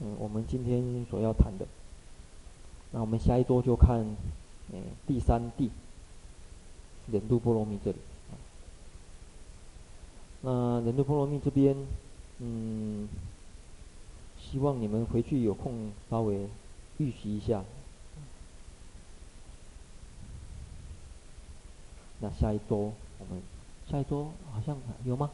[0.00, 1.66] 嗯我们今天所要谈的。
[2.92, 4.00] 那我们下一周就看
[4.72, 5.70] 嗯第三地
[7.10, 7.96] 忍度波罗蜜这里。
[10.42, 11.76] 那忍度波罗蜜这边
[12.38, 13.08] 嗯，
[14.38, 16.48] 希望你们回去有空稍微
[16.98, 17.64] 预习一下。
[22.20, 23.42] 那下一周我们
[23.90, 25.30] 下一周好像有吗？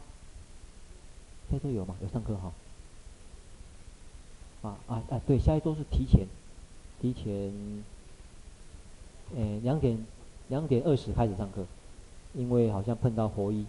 [1.50, 1.96] 下周有吗？
[2.02, 2.52] 有上课哈。
[4.62, 5.20] 啊啊啊！
[5.26, 6.26] 对，下一周是提前，
[7.00, 7.52] 提前，
[9.34, 10.06] 呃，两点
[10.48, 11.66] 两点二十开始上课，
[12.34, 13.66] 因为好像碰到活医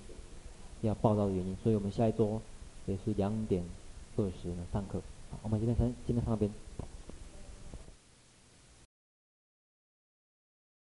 [0.81, 2.39] 要报道的原因，所以我们下一周
[2.85, 3.63] 也是两点
[4.17, 5.01] 二十呢上课。
[5.41, 6.62] 我们今天先今天上到这边。